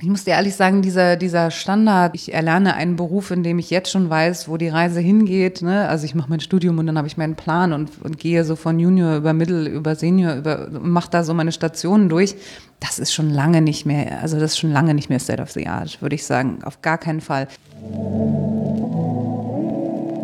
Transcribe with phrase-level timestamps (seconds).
[0.00, 3.70] Ich muss dir ehrlich sagen, dieser, dieser Standard, ich erlerne einen Beruf, in dem ich
[3.70, 5.62] jetzt schon weiß, wo die Reise hingeht.
[5.62, 5.88] Ne?
[5.88, 8.56] Also ich mache mein Studium und dann habe ich meinen Plan und, und gehe so
[8.56, 12.34] von Junior über Mittel, über Senior, über, mache da so meine Stationen durch.
[12.80, 15.52] Das ist schon lange nicht mehr, also das ist schon lange nicht mehr State of
[15.52, 16.58] the Art, würde ich sagen.
[16.64, 17.46] Auf gar keinen Fall.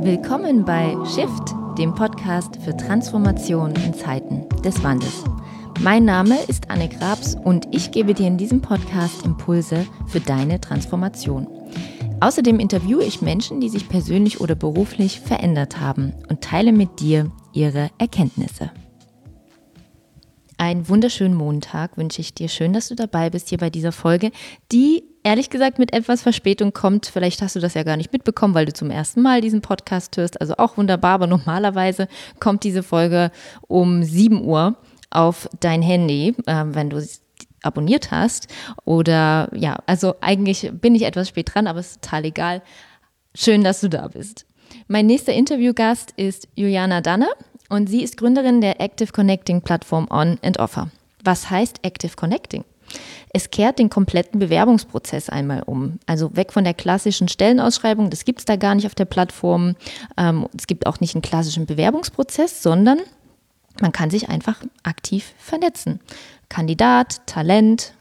[0.03, 5.25] Willkommen bei Shift, dem Podcast für Transformation in Zeiten des Wandels.
[5.83, 10.61] Mein Name ist Anne Grabs und ich gebe dir in diesem Podcast Impulse für deine
[10.61, 11.49] Transformation.
[12.21, 17.33] Außerdem interviewe ich Menschen, die sich persönlich oder beruflich verändert haben und teile mit dir
[17.55, 18.71] ihre Erkenntnisse.
[20.59, 22.51] Einen wunderschönen Montag wünsche ich dir.
[22.51, 24.33] Schön, dass du dabei bist hier bei dieser Folge,
[24.73, 27.07] die ehrlich gesagt mit etwas Verspätung kommt.
[27.07, 30.19] Vielleicht hast du das ja gar nicht mitbekommen, weil du zum ersten Mal diesen Podcast
[30.19, 30.43] hörst.
[30.43, 32.07] Also auch wunderbar, aber normalerweise
[32.39, 33.31] kommt diese Folge
[33.67, 34.77] um 7 Uhr
[35.11, 37.05] auf dein Handy, äh, wenn du
[37.63, 38.49] abonniert hast.
[38.85, 42.63] Oder ja, also eigentlich bin ich etwas spät dran, aber es ist total egal.
[43.35, 44.47] Schön, dass du da bist.
[44.89, 47.29] Mein nächster Interviewgast ist Juliana Danne
[47.69, 50.91] und sie ist Gründerin der Active Connecting Plattform On and Offer.
[51.23, 52.65] Was heißt Active Connecting?
[53.33, 56.01] Es kehrt den kompletten Bewerbungsprozess einmal um.
[56.07, 59.77] Also weg von der klassischen Stellenausschreibung, das gibt es da gar nicht auf der Plattform.
[60.17, 62.99] Ähm, es gibt auch nicht einen klassischen Bewerbungsprozess, sondern
[63.81, 66.01] man kann sich einfach aktiv vernetzen.
[66.49, 67.95] Kandidat, Talent,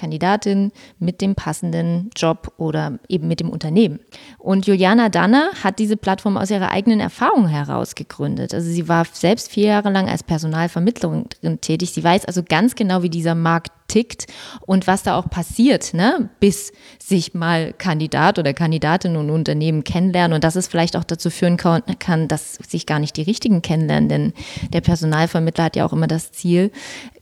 [0.00, 4.00] Kandidatin mit dem passenden Job oder eben mit dem Unternehmen.
[4.38, 8.54] Und Juliana Danner hat diese Plattform aus ihrer eigenen Erfahrung heraus gegründet.
[8.54, 11.26] Also sie war selbst vier Jahre lang als Personalvermittlerin
[11.60, 11.92] tätig.
[11.92, 14.26] Sie weiß also ganz genau, wie dieser Markt tickt
[14.66, 16.30] und was da auch passiert, ne?
[16.38, 21.28] bis sich mal Kandidat oder Kandidatin und Unternehmen kennenlernen und dass es vielleicht auch dazu
[21.28, 24.32] führen kann, dass sich gar nicht die richtigen kennenlernen, denn
[24.72, 26.70] der Personalvermittler hat ja auch immer das Ziel,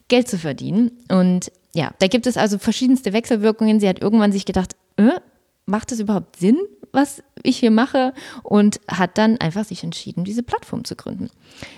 [0.09, 0.91] Geld zu verdienen.
[1.11, 3.81] Und ja, da gibt es also verschiedenste Wechselwirkungen.
[3.81, 5.21] Sie hat irgendwann sich gedacht, äh,
[5.67, 6.59] macht es überhaupt Sinn,
[6.93, 8.15] was ich hier mache?
[8.43, 11.31] Und hat dann einfach sich entschieden, diese Plattform zu gründen.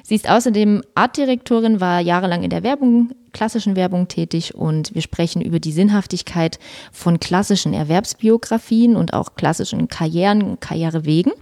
[0.04, 5.42] Sie ist außerdem Artdirektorin, war jahrelang in der Werbung, klassischen Werbung tätig und wir sprechen
[5.42, 6.59] über die Sinnhaftigkeit
[6.92, 11.32] von klassischen Erwerbsbiografien und auch klassischen Karrieren, Karrierewegen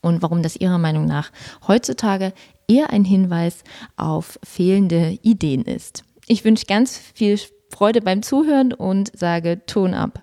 [0.00, 1.30] und warum das ihrer Meinung nach
[1.66, 2.32] heutzutage
[2.68, 3.62] eher ein Hinweis
[3.96, 6.04] auf fehlende Ideen ist.
[6.26, 7.38] Ich wünsche ganz viel
[7.70, 10.20] Freude beim Zuhören und sage Ton ab.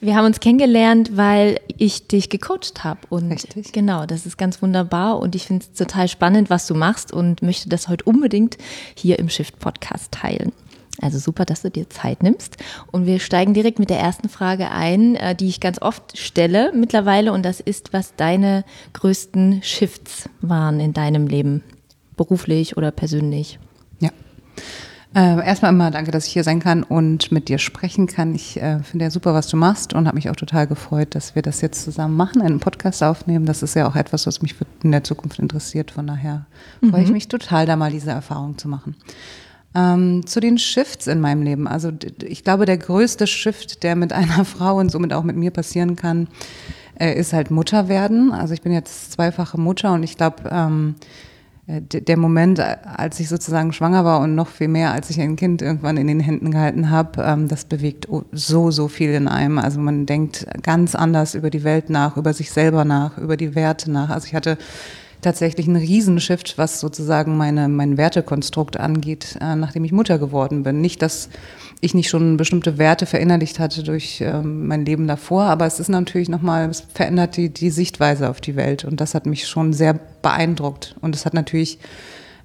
[0.00, 3.00] Wir haben uns kennengelernt, weil ich dich gecoacht habe.
[3.08, 3.72] Und Richtig.
[3.72, 5.18] genau, das ist ganz wunderbar.
[5.18, 8.58] Und ich finde es total spannend, was du machst und möchte das heute unbedingt
[8.94, 10.52] hier im Shift-Podcast teilen.
[11.00, 12.56] Also super, dass du dir Zeit nimmst.
[12.90, 16.72] Und wir steigen direkt mit der ersten Frage ein, äh, die ich ganz oft stelle
[16.74, 17.32] mittlerweile.
[17.32, 21.62] Und das ist, was deine größten Shifts waren in deinem Leben,
[22.16, 23.58] beruflich oder persönlich.
[24.00, 24.10] Ja.
[25.12, 28.32] Äh, erstmal immer danke, dass ich hier sein kann und mit dir sprechen kann.
[28.32, 31.34] Ich äh, finde ja super, was du machst und habe mich auch total gefreut, dass
[31.34, 33.44] wir das jetzt zusammen machen, einen Podcast aufnehmen.
[33.44, 34.54] Das ist ja auch etwas, was mich
[34.84, 35.90] in der Zukunft interessiert.
[35.90, 36.46] Von daher
[36.80, 36.90] mhm.
[36.90, 38.94] freue ich mich total, da mal diese Erfahrung zu machen.
[39.74, 41.66] Ähm, zu den Shifts in meinem Leben.
[41.66, 41.90] Also
[42.22, 45.96] ich glaube, der größte Shift, der mit einer Frau und somit auch mit mir passieren
[45.96, 46.28] kann,
[47.00, 48.30] äh, ist halt Mutter werden.
[48.30, 51.29] Also ich bin jetzt zweifache Mutter und ich glaube, ähm, äh,
[51.78, 55.36] der Moment, äh, als ich sozusagen schwanger war und noch viel mehr, als ich ein
[55.36, 59.58] Kind irgendwann in den Händen gehalten habe, ähm, das bewegt so, so viel in einem.
[59.58, 63.54] Also man denkt ganz anders über die Welt nach, über sich selber nach, über die
[63.54, 64.10] Werte nach.
[64.10, 64.58] Also ich hatte
[65.20, 70.80] tatsächlich einen Riesenshift, was sozusagen meine, mein Wertekonstrukt angeht, äh, nachdem ich Mutter geworden bin.
[70.80, 71.28] Nicht, dass
[71.80, 75.88] ich nicht schon bestimmte Werte verinnerlicht hatte durch ähm, mein Leben davor, aber es ist
[75.88, 79.72] natürlich nochmal, es verändert die, die Sichtweise auf die Welt und das hat mich schon
[79.72, 81.78] sehr beeindruckt und es hat natürlich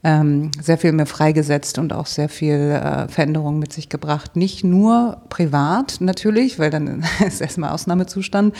[0.05, 4.35] ähm, sehr viel mehr freigesetzt und auch sehr viel äh, Veränderung mit sich gebracht.
[4.35, 8.55] Nicht nur privat natürlich, weil dann ist erstmal Ausnahmezustand,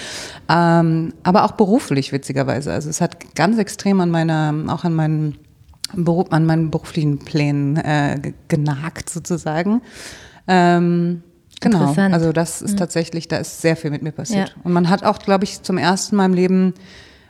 [0.50, 2.74] ähm, aber auch beruflich witzigerweise.
[2.74, 5.38] Also es hat ganz extrem an meiner, auch an meinen
[6.30, 9.82] an meinen beruflichen Plänen äh, genagt sozusagen.
[10.48, 11.24] Ähm,
[11.60, 11.94] genau.
[11.94, 12.78] Also das ist mhm.
[12.78, 14.50] tatsächlich, da ist sehr viel mit mir passiert.
[14.50, 14.56] Ja.
[14.64, 16.74] Und man hat auch, glaube ich, zum ersten Mal im Leben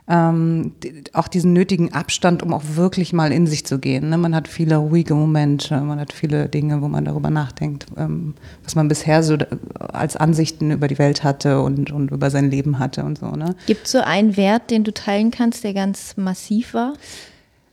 [0.07, 0.73] ähm,
[1.13, 4.09] auch diesen nötigen Abstand, um auch wirklich mal in sich zu gehen.
[4.09, 4.17] Ne?
[4.17, 8.75] Man hat viele ruhige Momente, man hat viele Dinge, wo man darüber nachdenkt, ähm, was
[8.75, 9.35] man bisher so
[9.79, 13.31] als Ansichten über die Welt hatte und, und über sein Leben hatte und so.
[13.31, 13.55] Ne?
[13.65, 16.93] Gibt es so einen Wert, den du teilen kannst, der ganz massiv war?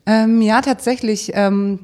[0.06, 1.32] Ähm, ja, tatsächlich.
[1.34, 1.80] Ähm,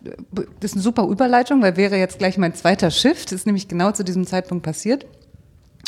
[0.00, 3.90] das ist eine super Überleitung, weil wäre jetzt gleich mein zweiter Shift, ist nämlich genau
[3.92, 5.06] zu diesem Zeitpunkt passiert.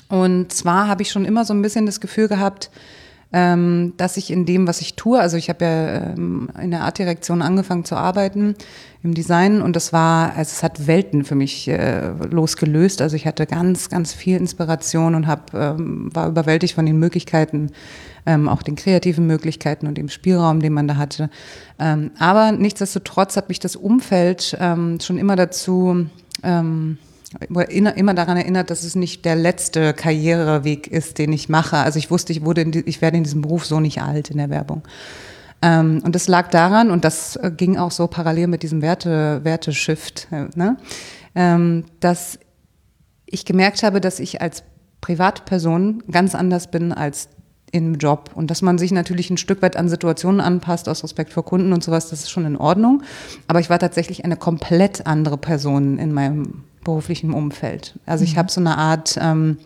[0.09, 2.71] Und zwar habe ich schon immer so ein bisschen das Gefühl gehabt,
[3.33, 6.83] ähm, dass ich in dem, was ich tue, also ich habe ja ähm, in der
[6.83, 8.57] Artdirektion angefangen zu arbeiten
[9.05, 13.01] im Design und das war, also es hat Welten für mich äh, losgelöst.
[13.01, 17.71] Also ich hatte ganz, ganz viel Inspiration und hab, ähm, war überwältigt von den Möglichkeiten,
[18.27, 21.31] ähm, auch den kreativen Möglichkeiten und dem Spielraum, den man da hatte.
[21.79, 26.07] Ähm, aber nichtsdestotrotz hat mich das Umfeld ähm, schon immer dazu
[26.43, 26.99] ähm,
[27.49, 31.77] immer daran erinnert, dass es nicht der letzte Karriereweg ist, den ich mache.
[31.77, 34.39] Also ich wusste, ich wurde, die, ich werde in diesem Beruf so nicht alt in
[34.39, 34.83] der Werbung.
[35.63, 39.45] Ähm, und das lag daran, und das äh, ging auch so parallel mit diesem Werte,
[39.45, 40.77] Werteshift, äh, ne?
[41.35, 42.39] ähm, dass
[43.27, 44.65] ich gemerkt habe, dass ich als
[45.01, 47.29] Privatperson ganz anders bin als
[47.73, 51.33] im Job und dass man sich natürlich ein Stück weit an Situationen anpasst aus Respekt
[51.33, 53.03] vor Kunden und sowas, das ist schon in Ordnung.
[53.47, 57.99] Aber ich war tatsächlich eine komplett andere Person in meinem beruflichen Umfeld.
[58.07, 58.39] Also ich mhm.
[58.39, 59.59] habe so eine Art ähm,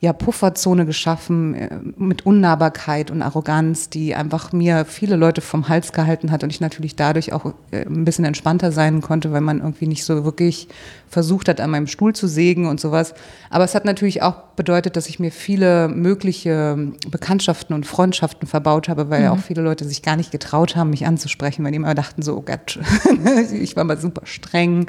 [0.00, 5.92] ja, Pufferzone geschaffen äh, mit Unnahbarkeit und Arroganz, die einfach mir viele Leute vom Hals
[5.92, 9.58] gehalten hat und ich natürlich dadurch auch äh, ein bisschen entspannter sein konnte, weil man
[9.58, 10.68] irgendwie nicht so wirklich
[11.08, 13.12] versucht hat, an meinem Stuhl zu sägen und sowas.
[13.50, 16.76] Aber es hat natürlich auch bedeutet, dass ich mir viele mögliche
[17.10, 19.28] Bekanntschaften und Freundschaften verbaut habe, weil mhm.
[19.30, 22.36] auch viele Leute sich gar nicht getraut haben, mich anzusprechen, weil die immer dachten so,
[22.36, 22.78] oh Gott,
[23.52, 24.86] ich war mal super streng.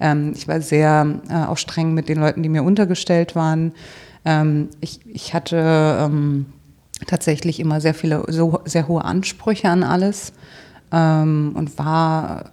[0.00, 3.72] Ähm, ich war sehr äh, auch streng mit den Leuten, die mir untergestellt waren.
[4.26, 5.56] Ähm, ich, ich hatte
[6.00, 6.46] ähm,
[7.06, 10.32] tatsächlich immer sehr viele, so, sehr hohe Ansprüche an alles
[10.92, 12.50] ähm, und war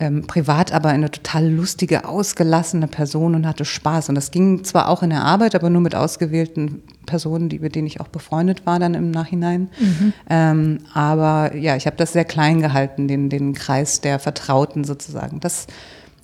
[0.00, 4.10] ähm, privat aber eine total lustige, ausgelassene Person und hatte Spaß.
[4.10, 7.74] Und das ging zwar auch in der Arbeit, aber nur mit ausgewählten Personen, die, mit
[7.74, 9.70] denen ich auch befreundet war dann im Nachhinein.
[9.78, 10.12] Mhm.
[10.28, 15.40] Ähm, aber ja, ich habe das sehr klein gehalten, den, den Kreis der Vertrauten sozusagen.
[15.40, 15.68] Das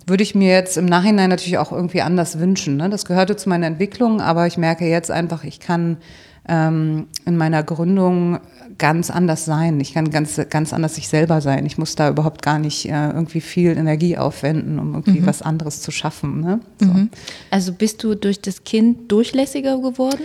[0.06, 2.76] würde ich mir jetzt im Nachhinein natürlich auch irgendwie anders wünschen.
[2.76, 2.90] Ne?
[2.90, 5.98] Das gehörte zu meiner Entwicklung, aber ich merke jetzt einfach, ich kann
[6.48, 8.40] ähm, in meiner Gründung
[8.78, 9.78] ganz anders sein.
[9.78, 11.66] Ich kann ganz, ganz anders sich selber sein.
[11.66, 15.26] Ich muss da überhaupt gar nicht äh, irgendwie viel Energie aufwenden, um irgendwie mhm.
[15.26, 16.40] was anderes zu schaffen.
[16.40, 16.60] Ne?
[16.80, 16.86] So.
[16.86, 17.10] Mhm.
[17.50, 20.22] Also bist du durch das Kind durchlässiger geworden?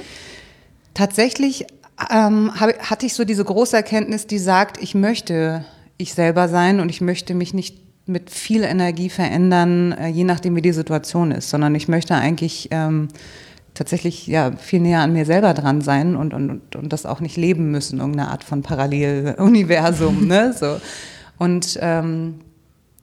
[0.94, 1.66] Tatsächlich
[2.10, 5.66] ähm, hab, hatte ich so diese große Erkenntnis, die sagt, ich möchte
[5.98, 10.56] ich selber sein und ich möchte mich nicht mit viel Energie verändern, äh, je nachdem,
[10.56, 13.08] wie die Situation ist, sondern ich möchte eigentlich ähm,
[13.74, 17.38] tatsächlich ja viel näher an mir selber dran sein und, und, und das auch nicht
[17.38, 20.28] leben müssen, irgendeine Art von Paralleluniversum.
[20.28, 20.54] ne?
[20.58, 20.80] so.
[21.38, 22.36] Und ähm,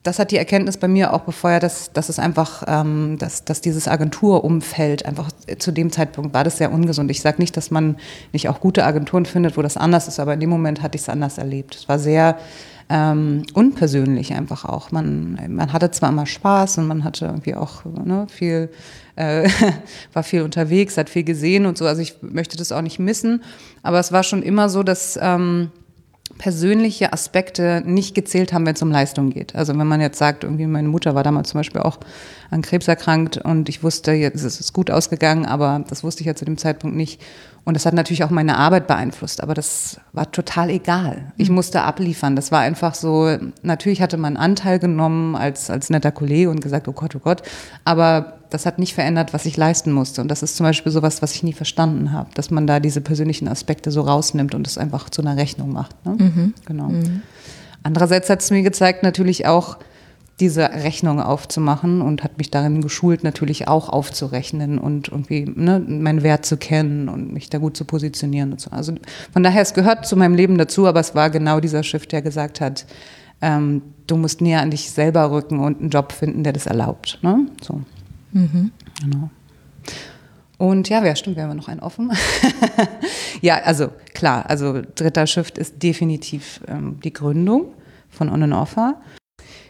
[0.02, 3.60] das hat die Erkenntnis bei mir auch befeuert, dass, dass es einfach, ähm, dass, dass
[3.60, 7.10] dieses Agenturumfeld einfach zu dem Zeitpunkt war das sehr ungesund.
[7.10, 7.96] Ich sage nicht, dass man
[8.32, 11.02] nicht auch gute Agenturen findet, wo das anders ist, aber in dem Moment hatte ich
[11.02, 11.76] es anders erlebt.
[11.76, 12.36] Es war sehr
[12.88, 14.90] ähm, unpersönlich einfach auch.
[14.90, 18.70] Man, man hatte zwar immer Spaß und man hatte irgendwie auch ne, viel,
[19.16, 19.48] äh,
[20.12, 21.86] war viel unterwegs, hat viel gesehen und so.
[21.86, 23.42] Also ich möchte das auch nicht missen,
[23.82, 25.70] aber es war schon immer so, dass ähm,
[26.42, 29.54] persönliche Aspekte nicht gezählt haben, wenn es um Leistung geht.
[29.54, 31.98] Also wenn man jetzt sagt, irgendwie meine Mutter war damals zum Beispiel auch
[32.50, 36.26] an Krebs erkrankt und ich wusste, jetzt ist es gut ausgegangen, aber das wusste ich
[36.26, 37.22] ja zu dem Zeitpunkt nicht.
[37.62, 41.32] Und das hat natürlich auch meine Arbeit beeinflusst, aber das war total egal.
[41.36, 41.54] Ich mhm.
[41.54, 42.34] musste abliefern.
[42.34, 46.88] Das war einfach so, natürlich hatte man Anteil genommen als, als netter Kollege und gesagt,
[46.88, 47.42] oh Gott, oh Gott,
[47.84, 50.20] aber das hat nicht verändert, was ich leisten musste.
[50.20, 53.00] Und das ist zum Beispiel sowas, was ich nie verstanden habe, dass man da diese
[53.00, 56.04] persönlichen Aspekte so rausnimmt und es einfach zu einer Rechnung macht.
[56.04, 56.16] Ne?
[56.18, 56.54] Mhm.
[56.66, 56.88] Genau.
[56.88, 57.22] Mhm.
[57.82, 59.78] Andererseits hat es mir gezeigt, natürlich auch,
[60.40, 66.22] diese Rechnung aufzumachen und hat mich darin geschult, natürlich auch aufzurechnen und irgendwie ne, meinen
[66.22, 68.70] Wert zu kennen und mich da gut zu positionieren so.
[68.70, 68.94] Also
[69.32, 72.22] von daher, es gehört zu meinem Leben dazu, aber es war genau dieser Shift, der
[72.22, 72.86] gesagt hat,
[73.40, 77.18] ähm, du musst näher an dich selber rücken und einen Job finden, der das erlaubt.
[77.22, 77.46] Ne?
[77.60, 77.80] So.
[78.32, 78.72] Mhm.
[79.00, 79.30] Genau.
[80.58, 82.12] Und ja, wer stimmt, wir haben noch einen offen.
[83.40, 87.72] ja, also klar, also dritter Shift ist definitiv ähm, die Gründung
[88.08, 89.00] von On and Offer.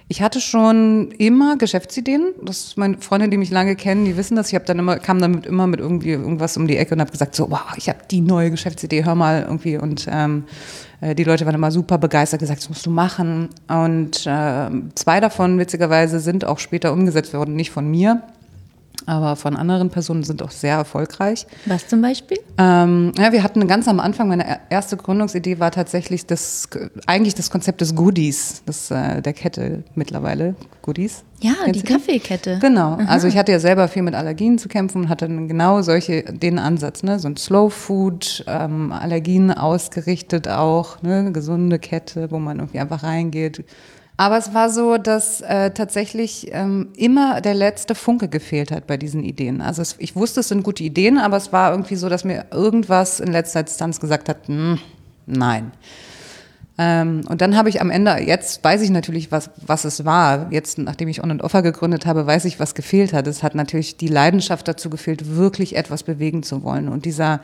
[0.09, 2.35] Ich hatte schon immer Geschäftsideen.
[2.43, 4.49] Das meine Freunde, die mich lange kennen, die wissen das.
[4.49, 7.11] Ich habe dann immer kam damit immer mit irgendwie irgendwas um die Ecke und habe
[7.11, 10.45] gesagt so, wow, ich habe die neue Geschäftsidee, hör mal irgendwie und ähm,
[11.01, 13.49] äh, die Leute waren immer super begeistert, gesagt, das musst du machen.
[13.69, 18.23] Und äh, zwei davon witzigerweise sind auch später umgesetzt worden, nicht von mir,
[19.07, 21.47] aber von anderen Personen sind auch sehr erfolgreich.
[21.67, 22.39] Was zum Beispiel?
[22.59, 26.69] Ähm, ja, wir hatten ganz am Anfang, meine erste Gründungsidee war tatsächlich das,
[27.07, 31.25] eigentlich das Konzept des Goodies, das, äh, der Kette mittlerweile, Goodies.
[31.41, 32.59] Ja, die Kaffeekette.
[32.61, 32.93] Genau.
[32.93, 33.07] Aha.
[33.09, 36.59] Also ich hatte ja selber viel mit Allergien zu kämpfen und hatte genau solche, den
[36.59, 37.19] Ansatz, ne?
[37.19, 41.33] so ein Slow Food, ähm, Allergien ausgerichtet auch, ne?
[41.33, 43.65] gesunde Kette, wo man irgendwie einfach reingeht,
[44.17, 48.97] aber es war so, dass äh, tatsächlich ähm, immer der letzte Funke gefehlt hat bei
[48.97, 49.61] diesen Ideen.
[49.61, 52.47] Also es, ich wusste, es sind gute Ideen, aber es war irgendwie so, dass mir
[52.51, 54.79] irgendwas in letzter Instanz gesagt hat, hm,
[55.27, 55.73] Nein.
[56.79, 60.51] Ähm, und dann habe ich am Ende, jetzt weiß ich natürlich, was, was es war.
[60.51, 63.27] Jetzt, nachdem ich On and Offer gegründet habe, weiß ich, was gefehlt hat.
[63.27, 66.89] Es hat natürlich die Leidenschaft dazu gefehlt, wirklich etwas bewegen zu wollen.
[66.89, 67.41] Und dieser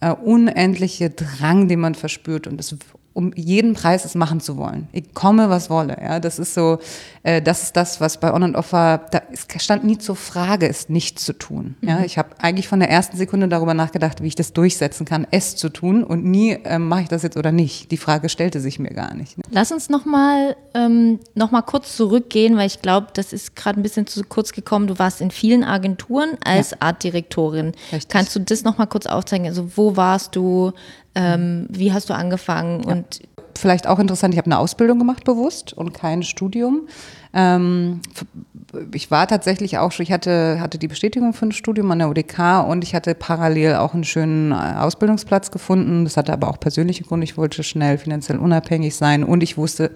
[0.00, 2.74] äh, unendliche Drang, den man verspürt und es
[3.14, 4.88] um jeden Preis es machen zu wollen.
[4.92, 5.96] Ich komme, was wolle.
[6.00, 6.78] Ja, das ist so,
[7.22, 8.98] äh, das ist das, was bei On and Off war.
[8.98, 9.22] Da
[9.58, 11.76] stand nie zur Frage, es nicht zu tun.
[11.82, 12.04] Ja, mhm.
[12.04, 15.56] ich habe eigentlich von der ersten Sekunde darüber nachgedacht, wie ich das durchsetzen kann, es
[15.56, 17.90] zu tun und nie äh, mache ich das jetzt oder nicht.
[17.90, 19.36] Die Frage stellte sich mir gar nicht.
[19.36, 19.44] Ne?
[19.50, 23.78] Lass uns noch mal ähm, noch mal kurz zurückgehen, weil ich glaube, das ist gerade
[23.80, 24.86] ein bisschen zu kurz gekommen.
[24.86, 26.76] Du warst in vielen Agenturen als ja.
[26.80, 27.72] Artdirektorin.
[27.92, 28.08] Richtig.
[28.08, 29.46] Kannst du das noch mal kurz aufzeigen?
[29.46, 30.72] Also wo warst du?
[31.14, 32.82] Ähm, wie hast du angefangen?
[32.84, 32.92] Ja.
[32.92, 33.20] Und
[33.58, 36.88] vielleicht auch interessant, ich habe eine Ausbildung gemacht bewusst und kein Studium.
[37.34, 38.00] Ähm,
[38.94, 42.08] ich war tatsächlich auch schon, ich hatte, hatte die Bestätigung für ein Studium an der
[42.08, 46.04] UDK und ich hatte parallel auch einen schönen äh, Ausbildungsplatz gefunden.
[46.04, 47.24] Das hatte aber auch persönliche Gründe.
[47.24, 49.92] Ich wollte schnell finanziell unabhängig sein und ich wusste,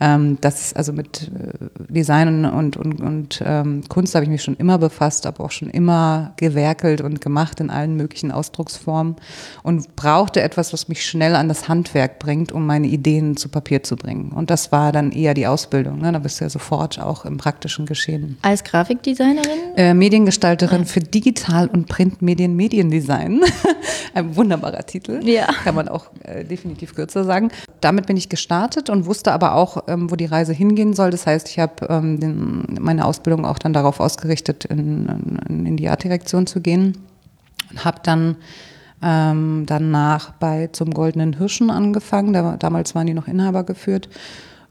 [0.00, 4.56] ähm, das also mit äh, Design und, und, und ähm, Kunst habe ich mich schon
[4.56, 9.16] immer befasst, aber auch schon immer gewerkelt und gemacht in allen möglichen Ausdrucksformen
[9.62, 13.84] und brauchte etwas, was mich schnell an das Handwerk bringt, um meine Ideen zu Papier
[13.84, 14.32] zu bringen.
[14.32, 16.00] Und das war dann eher die Ausbildung.
[16.00, 16.10] Ne?
[16.10, 18.36] Da bist du ja sofort auch im praktischen Geschehen.
[18.42, 19.76] Als Grafikdesignerin?
[19.76, 20.86] Äh, Mediengestalterin ja.
[20.86, 23.42] für Digital- und Printmedien, Mediendesign.
[24.14, 25.20] Ein wunderbarer Titel.
[25.24, 25.46] Ja.
[25.64, 27.50] Kann man auch äh, definitiv kürzer sagen.
[27.80, 31.10] Damit bin ich gestartet und wusste aber auch, ähm, wo die Reise hingehen soll.
[31.10, 35.88] Das heißt, ich habe ähm, meine Ausbildung auch dann darauf ausgerichtet, in, in, in die
[35.88, 36.98] Artdirektion zu gehen
[37.70, 38.36] und habe dann
[39.02, 42.32] ähm, danach bei zum Goldenen Hirschen angefangen.
[42.32, 44.08] Da, damals waren die noch Inhaber geführt.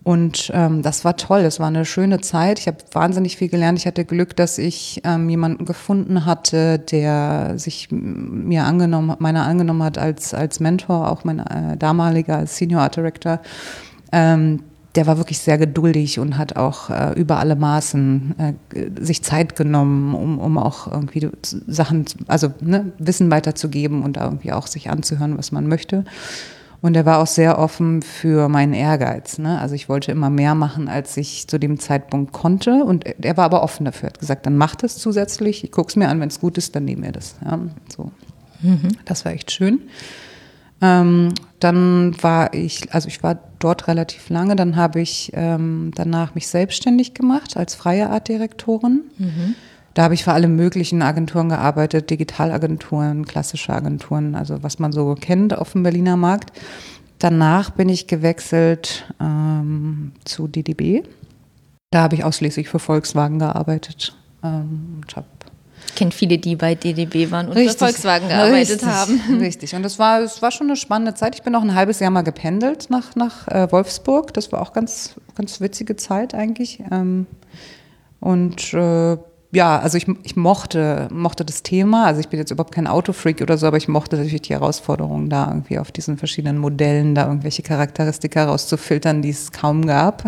[0.04, 2.60] Und ähm, das war toll, es war eine schöne Zeit.
[2.60, 3.80] Ich habe wahnsinnig viel gelernt.
[3.80, 9.82] Ich hatte Glück, dass ich ähm, jemanden gefunden hatte, der sich mir angenommen, meiner angenommen
[9.82, 13.40] hat als, als Mentor, auch mein äh, damaliger Senior Art Director.
[14.12, 14.64] Ähm,
[14.96, 19.56] der war wirklich sehr geduldig und hat auch äh, über alle Maßen äh, sich Zeit
[19.56, 25.38] genommen, um, um auch irgendwie Sachen, also ne, Wissen weiterzugeben und irgendwie auch sich anzuhören,
[25.38, 26.06] was man möchte.
[26.84, 29.38] Und er war auch sehr offen für meinen Ehrgeiz.
[29.38, 29.58] Ne?
[29.60, 32.84] Also ich wollte immer mehr machen, als ich zu dem Zeitpunkt konnte.
[32.84, 34.10] Und er war aber offen dafür.
[34.10, 35.64] Er hat gesagt, dann mach das zusätzlich.
[35.64, 37.36] Ich gucke es mir an, wenn es gut ist, dann nehmen wir das.
[37.46, 37.58] Ja,
[37.88, 38.12] so.
[38.62, 38.90] Mhm.
[39.06, 39.80] Das war echt schön.
[40.84, 46.36] Ähm, dann war ich, also ich war dort relativ lange, dann habe ich ähm, danach
[46.36, 49.04] mich selbstständig gemacht als freie Artdirektorin.
[49.18, 49.56] Mhm.
[49.94, 55.16] Da habe ich für alle möglichen Agenturen gearbeitet, Digitalagenturen, klassische Agenturen, also was man so
[55.16, 56.52] kennt auf dem Berliner Markt.
[57.20, 61.04] Danach bin ich gewechselt ähm, zu DDB.
[61.92, 64.18] Da habe ich ausschließlich für Volkswagen gearbeitet.
[64.44, 65.28] Ähm, ich habe
[65.88, 69.22] ich kenne viele, die bei DDB waren und richtig, für Volkswagen gearbeitet richtig, haben.
[69.40, 69.76] Richtig.
[69.76, 71.36] Und es war, es war schon eine spannende Zeit.
[71.36, 74.34] Ich bin auch ein halbes Jahr mal gependelt nach, nach äh, Wolfsburg.
[74.34, 76.82] Das war auch ganz, ganz witzige Zeit eigentlich.
[76.92, 77.28] Ähm,
[78.20, 79.18] und äh,
[79.54, 82.08] ja, also ich, ich mochte, mochte das Thema.
[82.08, 85.30] Also ich bin jetzt überhaupt kein Autofreak oder so, aber ich mochte natürlich die Herausforderung,
[85.30, 90.24] da irgendwie auf diesen verschiedenen Modellen da irgendwelche Charakteristika rauszufiltern, die es kaum gab.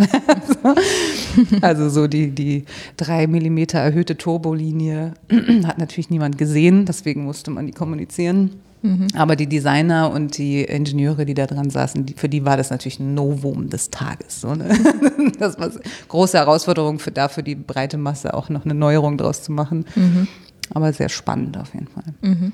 [1.62, 2.66] also so die, die
[2.98, 5.14] drei Millimeter erhöhte Turbolinie
[5.66, 8.62] hat natürlich niemand gesehen, deswegen musste man die kommunizieren.
[8.82, 9.08] Mhm.
[9.16, 12.70] Aber die Designer und die Ingenieure, die da dran saßen, die, für die war das
[12.70, 14.42] natürlich ein Novum des Tages.
[14.42, 14.70] So, ne?
[15.40, 19.42] Das war eine große Herausforderung für dafür die breite Masse auch noch eine Neuerung draus
[19.42, 19.86] zu machen.
[19.96, 20.28] Mhm.
[20.74, 22.04] Aber sehr spannend auf jeden Fall.
[22.22, 22.52] Mhm.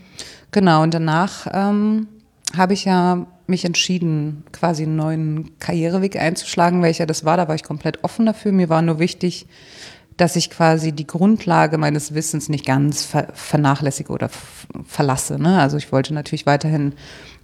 [0.51, 2.07] Genau, und danach ähm,
[2.55, 7.37] habe ich ja mich entschieden, quasi einen neuen Karriereweg einzuschlagen, welcher das war.
[7.37, 8.51] Da war ich komplett offen dafür.
[8.51, 9.47] Mir war nur wichtig,
[10.21, 14.29] dass ich quasi die Grundlage meines Wissens nicht ganz ver vernachlässige oder
[14.85, 15.41] verlasse.
[15.41, 15.59] Ne?
[15.59, 16.93] Also ich wollte natürlich weiterhin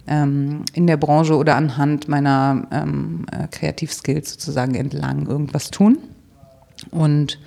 [0.06, 5.98] ähm, in der Branche oder anhand meiner ähm, äh, Kreativskills sozusagen entlang irgendwas tun.
[6.92, 7.40] Und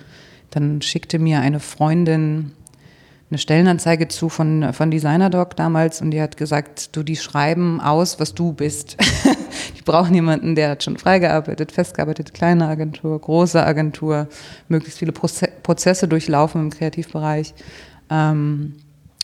[0.50, 2.52] dann schickte mir eine Freundin
[3.32, 8.20] eine Stellenanzeige zu von, von Designerdoc damals und die hat gesagt, du, die schreiben aus,
[8.20, 8.98] was du bist.
[9.78, 14.28] die brauchen jemanden, der hat schon freigearbeitet, festgearbeitet, kleine Agentur, große Agentur,
[14.68, 17.54] möglichst viele Proze Prozesse durchlaufen im Kreativbereich.
[18.10, 18.74] Ähm,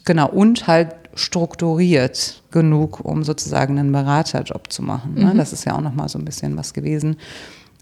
[0.06, 5.16] genau, und halt strukturiert genug, um sozusagen einen Beraterjob zu machen.
[5.16, 5.34] Ne?
[5.34, 5.36] Mhm.
[5.36, 7.18] Das ist ja auch nochmal so ein bisschen was gewesen.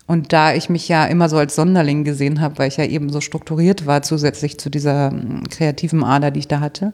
[0.07, 3.11] Und da ich mich ja immer so als Sonderling gesehen habe, weil ich ja eben
[3.11, 6.93] so strukturiert war, zusätzlich zu dieser hm, kreativen Ader, die ich da hatte,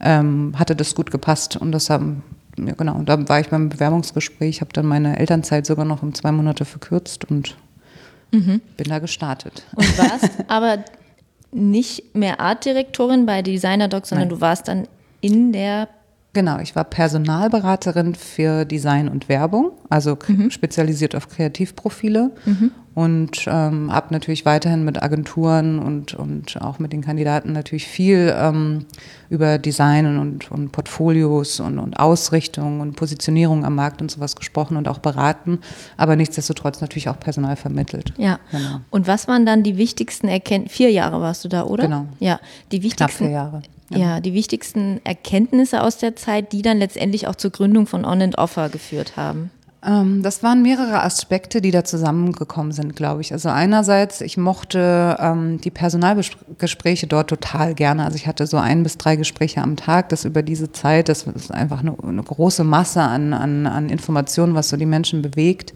[0.00, 1.56] ähm, hatte das gut gepasst.
[1.56, 2.22] Und das haben,
[2.56, 6.14] ja genau, und da war ich beim Bewerbungsgespräch, habe dann meine Elternzeit sogar noch um
[6.14, 7.56] zwei Monate verkürzt und
[8.30, 8.60] mhm.
[8.76, 9.64] bin da gestartet.
[9.74, 10.78] Und warst aber
[11.50, 14.36] nicht mehr Artdirektorin bei Designer Doc, sondern Nein.
[14.36, 14.86] du warst dann
[15.20, 15.88] in der
[16.34, 20.50] Genau, ich war Personalberaterin für Design und Werbung, also mhm.
[20.50, 22.70] spezialisiert auf Kreativprofile mhm.
[22.94, 28.34] und ähm, habe natürlich weiterhin mit Agenturen und, und auch mit den Kandidaten natürlich viel
[28.34, 28.86] ähm,
[29.28, 34.78] über Design und, und Portfolios und, und Ausrichtung und Positionierung am Markt und sowas gesprochen
[34.78, 35.58] und auch beraten,
[35.98, 38.14] aber nichtsdestotrotz natürlich auch Personal vermittelt.
[38.16, 38.38] Ja.
[38.52, 38.80] Genau.
[38.88, 40.76] Und was waren dann die wichtigsten Erkenntnisse?
[40.76, 41.84] Vier Jahre warst du da, oder?
[41.84, 42.06] Genau.
[42.20, 42.96] Ja, die wichtigsten.
[42.96, 43.62] Knapp vier Jahre.
[43.98, 48.20] Ja, die wichtigsten Erkenntnisse aus der Zeit, die dann letztendlich auch zur Gründung von On
[48.22, 49.50] and Offer geführt haben.
[49.84, 53.32] Ähm, das waren mehrere Aspekte, die da zusammengekommen sind, glaube ich.
[53.32, 58.04] Also einerseits, ich mochte ähm, die Personalgespräche dort total gerne.
[58.04, 61.24] Also ich hatte so ein bis drei Gespräche am Tag, das über diese Zeit, das
[61.24, 65.74] ist einfach eine, eine große Masse an, an, an Informationen, was so die Menschen bewegt.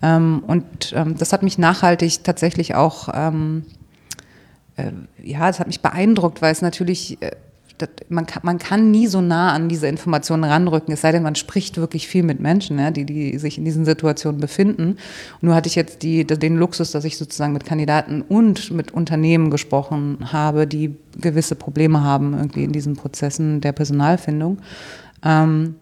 [0.00, 3.64] Ähm, und ähm, das hat mich nachhaltig tatsächlich auch, ähm,
[4.76, 7.49] äh, ja, es hat mich beeindruckt, weil es natürlich äh, das,
[8.08, 11.34] man, kann, man kann nie so nah an diese Informationen ranrücken, es sei denn, man
[11.34, 14.92] spricht wirklich viel mit Menschen, ja, die, die sich in diesen Situationen befinden.
[14.92, 18.92] Und nur hatte ich jetzt die, den Luxus, dass ich sozusagen mit Kandidaten und mit
[18.92, 24.58] Unternehmen gesprochen habe, die gewisse Probleme haben irgendwie in diesen Prozessen der Personalfindung.
[25.24, 25.76] Ähm,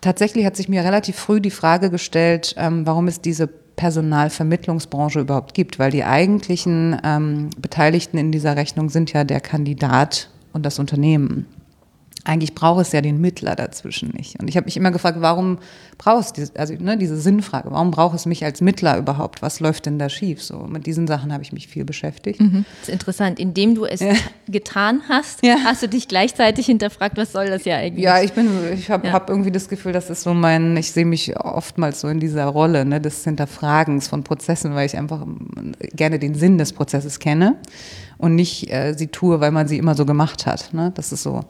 [0.00, 3.48] tatsächlich hat sich mir relativ früh die Frage gestellt, ähm, warum es diese
[3.80, 10.28] Personalvermittlungsbranche überhaupt gibt, weil die eigentlichen ähm, Beteiligten in dieser Rechnung sind ja der Kandidat
[10.52, 11.46] und das Unternehmen
[12.24, 14.38] eigentlich braucht es ja den Mittler dazwischen nicht.
[14.40, 15.58] Und ich habe mich immer gefragt, warum
[15.96, 19.42] brauchst du, also ne, diese Sinnfrage, warum braucht es mich als Mittler überhaupt?
[19.42, 20.42] Was läuft denn da schief?
[20.42, 22.40] So mit diesen Sachen habe ich mich viel beschäftigt.
[22.40, 22.64] Mhm.
[22.80, 23.38] Das ist interessant.
[23.38, 24.12] Indem du es ja.
[24.48, 25.56] getan hast, ja.
[25.64, 28.04] hast du dich gleichzeitig hinterfragt, was soll das ja eigentlich?
[28.04, 29.12] Ja, ich bin, ich habe ja.
[29.12, 32.44] hab irgendwie das Gefühl, das ist so mein, ich sehe mich oftmals so in dieser
[32.46, 35.26] Rolle ne, des Hinterfragens von Prozessen, weil ich einfach
[35.94, 37.56] gerne den Sinn des Prozesses kenne
[38.18, 40.74] und nicht äh, sie tue, weil man sie immer so gemacht hat.
[40.74, 40.92] Ne?
[40.94, 41.40] Das ist so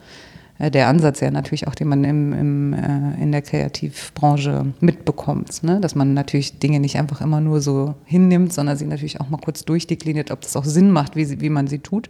[0.69, 5.63] der Ansatz ja natürlich auch, den man im, im, äh, in der Kreativbranche mitbekommt.
[5.63, 5.79] Ne?
[5.79, 9.39] Dass man natürlich Dinge nicht einfach immer nur so hinnimmt, sondern sie natürlich auch mal
[9.39, 12.09] kurz durchdekliniert, ob das auch Sinn macht, wie, sie, wie man sie tut.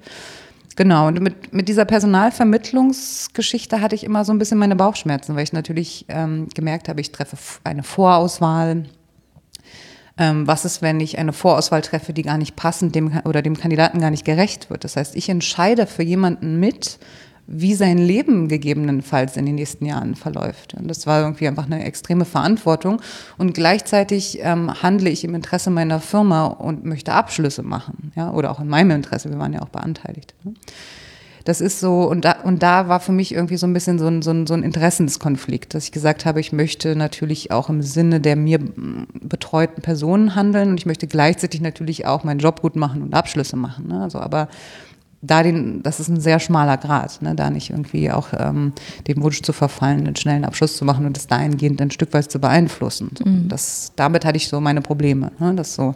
[0.75, 5.43] Genau, und mit, mit dieser Personalvermittlungsgeschichte hatte ich immer so ein bisschen meine Bauchschmerzen, weil
[5.43, 8.85] ich natürlich ähm, gemerkt habe, ich treffe eine Vorauswahl.
[10.17, 13.57] Ähm, was ist, wenn ich eine Vorauswahl treffe, die gar nicht passend dem oder dem
[13.57, 14.83] Kandidaten gar nicht gerecht wird?
[14.83, 16.99] Das heißt, ich entscheide für jemanden mit,
[17.53, 20.73] wie sein Leben gegebenenfalls in den nächsten Jahren verläuft.
[20.73, 23.01] Und das war irgendwie einfach eine extreme Verantwortung.
[23.37, 28.13] Und gleichzeitig ähm, handle ich im Interesse meiner Firma und möchte Abschlüsse machen.
[28.15, 28.31] Ja?
[28.31, 30.33] Oder auch in meinem Interesse, wir waren ja auch beanteiligt.
[30.43, 30.53] Ne?
[31.43, 34.07] Das ist so, und da, und da war für mich irgendwie so ein bisschen so
[34.07, 37.81] ein, so, ein, so ein Interessenskonflikt, dass ich gesagt habe, ich möchte natürlich auch im
[37.81, 38.59] Sinne der mir
[39.13, 43.55] betreuten Personen handeln und ich möchte gleichzeitig natürlich auch meinen Job gut machen und Abschlüsse
[43.55, 43.87] machen.
[43.87, 44.01] Ne?
[44.01, 44.49] Also, aber
[45.21, 48.73] da den, das ist ein sehr schmaler Grad, ne, da nicht irgendwie auch ähm,
[49.07, 52.31] dem Wunsch zu verfallen, einen schnellen Abschluss zu machen und das dahingehend ein Stück weit
[52.31, 53.11] zu beeinflussen.
[53.23, 53.47] Mhm.
[53.47, 55.31] das, damit hatte ich so meine Probleme.
[55.37, 55.93] Ne, das so,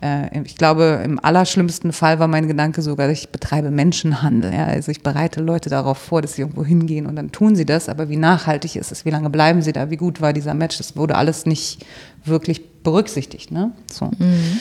[0.00, 4.54] äh, ich glaube, im allerschlimmsten Fall war mein Gedanke sogar, ich betreibe Menschenhandel.
[4.54, 7.66] Ja, also ich bereite Leute darauf vor, dass sie irgendwo hingehen und dann tun sie
[7.66, 10.54] das, aber wie nachhaltig ist es, wie lange bleiben sie da, wie gut war dieser
[10.54, 11.84] Match, das wurde alles nicht
[12.24, 13.50] wirklich berücksichtigt.
[13.50, 13.72] Ne?
[13.90, 14.06] So.
[14.06, 14.60] Mhm.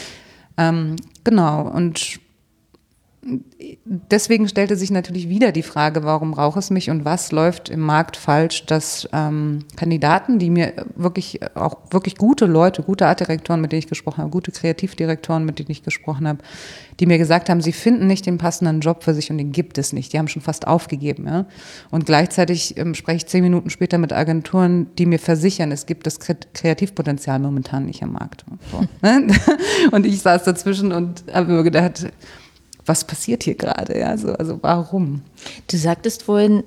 [0.58, 2.19] Ähm, genau, und
[3.23, 7.79] deswegen stellte sich natürlich wieder die Frage, warum braucht es mich und was läuft im
[7.79, 13.71] Markt falsch, dass ähm, Kandidaten, die mir wirklich auch wirklich gute Leute, gute Artdirektoren, mit
[13.71, 16.39] denen ich gesprochen habe, gute Kreativdirektoren, mit denen ich gesprochen habe,
[16.99, 19.77] die mir gesagt haben, sie finden nicht den passenden Job für sich und den gibt
[19.77, 20.13] es nicht.
[20.13, 21.27] Die haben schon fast aufgegeben.
[21.27, 21.45] Ja?
[21.91, 26.07] Und gleichzeitig ähm, spreche ich zehn Minuten später mit Agenturen, die mir versichern, es gibt
[26.07, 28.45] das Kreativpotenzial momentan nicht am Markt.
[28.71, 29.27] So, ne?
[29.91, 32.07] Und ich saß dazwischen und habe mir gedacht,
[32.86, 34.06] was passiert hier gerade?
[34.06, 35.22] Also, also warum?
[35.67, 36.63] Du sagtest vorhin,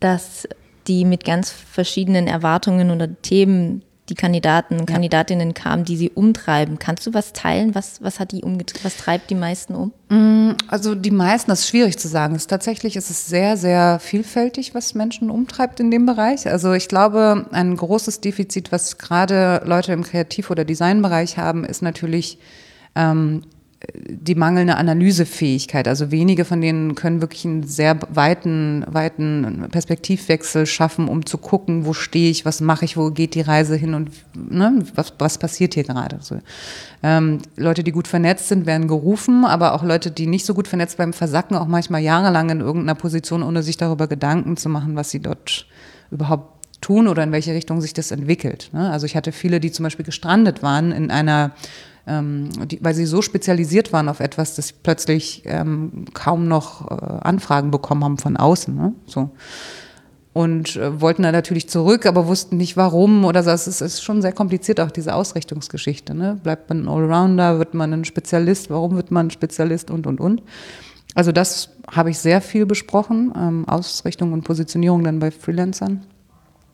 [0.00, 0.48] dass
[0.88, 4.86] die mit ganz verschiedenen Erwartungen oder Themen die Kandidaten und.
[4.86, 6.78] Kandidatinnen kamen, die sie umtreiben.
[6.78, 7.74] Kannst du was teilen?
[7.74, 8.84] Was, was hat die umgetrieben?
[8.84, 9.92] Was treibt die meisten um?
[10.08, 12.34] Mm, also die meisten, das ist schwierig zu sagen.
[12.34, 16.48] Es, tatsächlich ist es sehr, sehr vielfältig, was Menschen umtreibt in dem Bereich.
[16.48, 21.80] Also ich glaube, ein großes Defizit, was gerade Leute im Kreativ- oder Designbereich haben, ist
[21.80, 22.38] natürlich
[22.96, 23.44] ähm,
[23.94, 25.88] die mangelnde Analysefähigkeit.
[25.88, 31.84] Also wenige von denen können wirklich einen sehr weiten, weiten Perspektivwechsel schaffen, um zu gucken,
[31.84, 35.38] wo stehe ich, was mache ich, wo geht die Reise hin und ne, was, was
[35.38, 36.18] passiert hier gerade.
[36.20, 36.38] So.
[37.02, 40.68] Ähm, Leute, die gut vernetzt sind, werden gerufen, aber auch Leute, die nicht so gut
[40.68, 44.94] vernetzt bleiben, versacken auch manchmal jahrelang in irgendeiner Position, ohne sich darüber Gedanken zu machen,
[44.94, 45.66] was sie dort
[46.10, 48.70] überhaupt tun oder in welche Richtung sich das entwickelt.
[48.72, 48.90] Ne?
[48.90, 51.52] Also ich hatte viele, die zum Beispiel gestrandet waren in einer
[52.06, 56.90] ähm, die, weil sie so spezialisiert waren auf etwas, dass sie plötzlich ähm, kaum noch
[56.90, 58.74] äh, Anfragen bekommen haben von außen.
[58.74, 58.92] Ne?
[59.06, 59.30] So.
[60.32, 63.50] und äh, wollten dann natürlich zurück, aber wussten nicht warum oder so.
[63.50, 66.14] Es ist, ist schon sehr kompliziert, auch diese Ausrichtungsgeschichte.
[66.14, 66.40] Ne?
[66.42, 70.20] Bleibt man ein Allrounder, wird man ein Spezialist, warum wird man ein Spezialist und, und,
[70.20, 70.42] und.
[71.14, 76.04] Also das habe ich sehr viel besprochen, ähm, Ausrichtung und Positionierung dann bei Freelancern.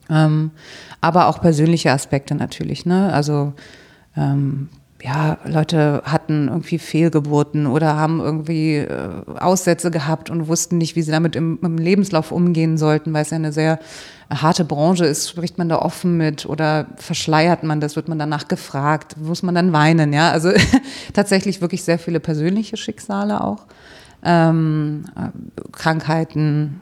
[0.09, 0.53] Ähm,
[1.01, 2.87] aber auch persönliche Aspekte natürlich.
[2.87, 3.13] Ne?
[3.13, 3.53] Also
[4.17, 4.69] ähm,
[5.03, 11.03] ja, Leute hatten irgendwie Fehlgeburten oder haben irgendwie äh, Aussätze gehabt und wussten nicht, wie
[11.03, 13.79] sie damit im, im, Lebenslauf umgehen sollten, weil es ja eine sehr
[14.29, 15.29] harte Branche ist.
[15.29, 17.95] Spricht man da offen mit oder verschleiert man das?
[17.95, 19.17] Wird man danach gefragt?
[19.19, 20.13] Muss man dann weinen?
[20.13, 20.51] Ja, also
[21.13, 23.67] tatsächlich wirklich sehr viele persönliche Schicksale auch.
[24.25, 25.29] Ähm, äh,
[25.71, 26.81] Krankheiten,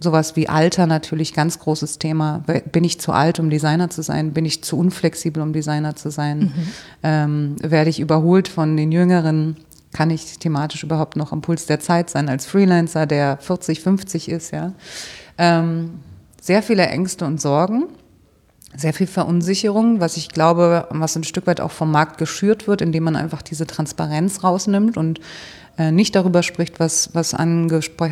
[0.00, 2.44] Sowas wie Alter natürlich ganz großes Thema.
[2.70, 4.32] Bin ich zu alt, um Designer zu sein?
[4.32, 6.38] Bin ich zu unflexibel, um Designer zu sein?
[6.38, 6.52] Mhm.
[7.02, 9.56] Ähm, werde ich überholt von den Jüngeren?
[9.92, 14.28] Kann ich thematisch überhaupt noch am Puls der Zeit sein als Freelancer, der 40, 50
[14.28, 14.52] ist?
[14.52, 14.74] Ja,
[15.38, 16.00] ähm,
[16.40, 17.84] sehr viele Ängste und Sorgen,
[18.76, 22.80] sehr viel Verunsicherung, was ich glaube, was ein Stück weit auch vom Markt geschürt wird,
[22.80, 25.20] indem man einfach diese Transparenz rausnimmt und
[25.78, 27.70] äh, nicht darüber spricht, was, was an,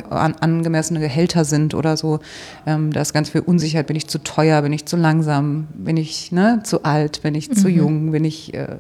[0.08, 2.20] angemessene Gehälter sind oder so.
[2.64, 3.88] Ähm, da ist ganz viel Unsicherheit.
[3.88, 4.62] Bin ich zu teuer?
[4.62, 5.66] Bin ich zu langsam?
[5.74, 7.22] Bin ich ne, zu alt?
[7.22, 7.54] Bin ich mhm.
[7.54, 8.12] zu jung?
[8.12, 8.78] Bin ich, äh,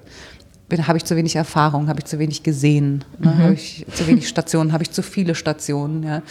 [0.82, 1.88] habe ich zu wenig Erfahrung?
[1.88, 3.04] Habe ich zu wenig gesehen?
[3.18, 3.30] Ne?
[3.30, 3.38] Mhm.
[3.38, 4.72] Habe ich zu wenig Stationen?
[4.72, 6.04] Habe ich zu viele Stationen?
[6.04, 6.22] Ja?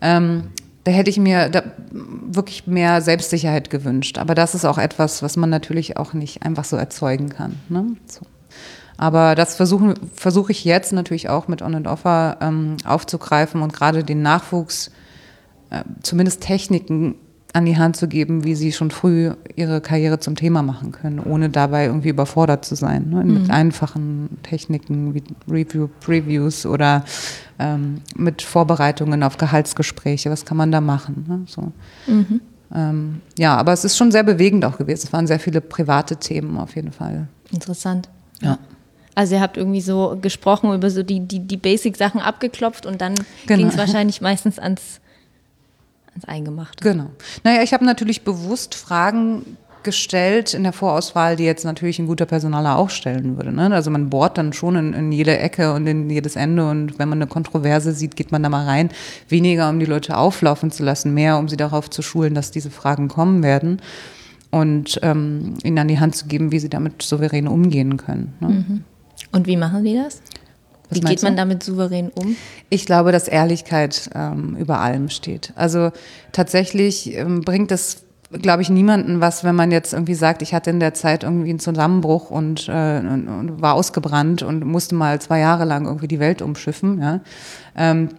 [0.00, 0.44] Ähm,
[0.84, 1.50] da hätte ich mir
[1.92, 4.18] wirklich mehr Selbstsicherheit gewünscht.
[4.18, 7.56] Aber das ist auch etwas, was man natürlich auch nicht einfach so erzeugen kann.
[7.68, 7.96] Ne?
[8.06, 8.22] So.
[8.96, 13.72] Aber das versuche versuch ich jetzt natürlich auch mit On and Offer ähm, aufzugreifen und
[13.72, 14.90] gerade den Nachwuchs
[15.70, 17.14] äh, zumindest Techniken
[17.52, 21.18] an die Hand zu geben, wie sie schon früh ihre Karriere zum Thema machen können,
[21.18, 23.10] ohne dabei irgendwie überfordert zu sein.
[23.10, 23.24] Ne?
[23.24, 23.50] Mit mhm.
[23.50, 27.04] einfachen Techniken wie Review, Previews oder
[27.58, 30.30] ähm, mit Vorbereitungen auf Gehaltsgespräche.
[30.30, 31.24] Was kann man da machen?
[31.28, 31.40] Ne?
[31.46, 31.72] So.
[32.06, 32.40] Mhm.
[32.72, 35.06] Ähm, ja, aber es ist schon sehr bewegend auch gewesen.
[35.06, 37.26] Es waren sehr viele private Themen auf jeden Fall.
[37.50, 38.08] Interessant.
[38.40, 38.58] Ja.
[39.14, 43.14] Also ihr habt irgendwie so gesprochen über so die, die, die Basic-Sachen abgeklopft und dann
[43.46, 43.58] genau.
[43.58, 45.00] ging es wahrscheinlich meistens ans,
[46.20, 46.82] ans Eingemachte.
[46.82, 47.10] Genau.
[47.44, 52.26] Naja, ich habe natürlich bewusst Fragen gestellt in der Vorauswahl, die jetzt natürlich ein guter
[52.26, 53.52] Personaler auch stellen würde.
[53.52, 53.72] Ne?
[53.74, 57.08] Also man bohrt dann schon in, in, jede Ecke und in jedes Ende und wenn
[57.08, 58.90] man eine Kontroverse sieht, geht man da mal rein.
[59.28, 62.70] Weniger, um die Leute auflaufen zu lassen, mehr, um sie darauf zu schulen, dass diese
[62.70, 63.80] Fragen kommen werden
[64.50, 68.34] und ähm, ihnen an die Hand zu geben, wie sie damit souverän umgehen können.
[68.40, 68.48] Ne?
[68.48, 68.84] Mhm.
[69.32, 70.20] Und wie machen die das?
[70.90, 72.36] Was wie geht man damit souverän um?
[72.68, 75.52] Ich glaube, dass Ehrlichkeit ähm, über allem steht.
[75.54, 75.90] Also
[76.32, 80.70] tatsächlich ähm, bringt es, glaube ich, niemanden was, wenn man jetzt irgendwie sagt, ich hatte
[80.70, 85.38] in der Zeit irgendwie einen Zusammenbruch und, äh, und war ausgebrannt und musste mal zwei
[85.38, 87.00] Jahre lang irgendwie die Welt umschiffen.
[87.00, 87.20] Ja?
[87.76, 88.10] Ähm,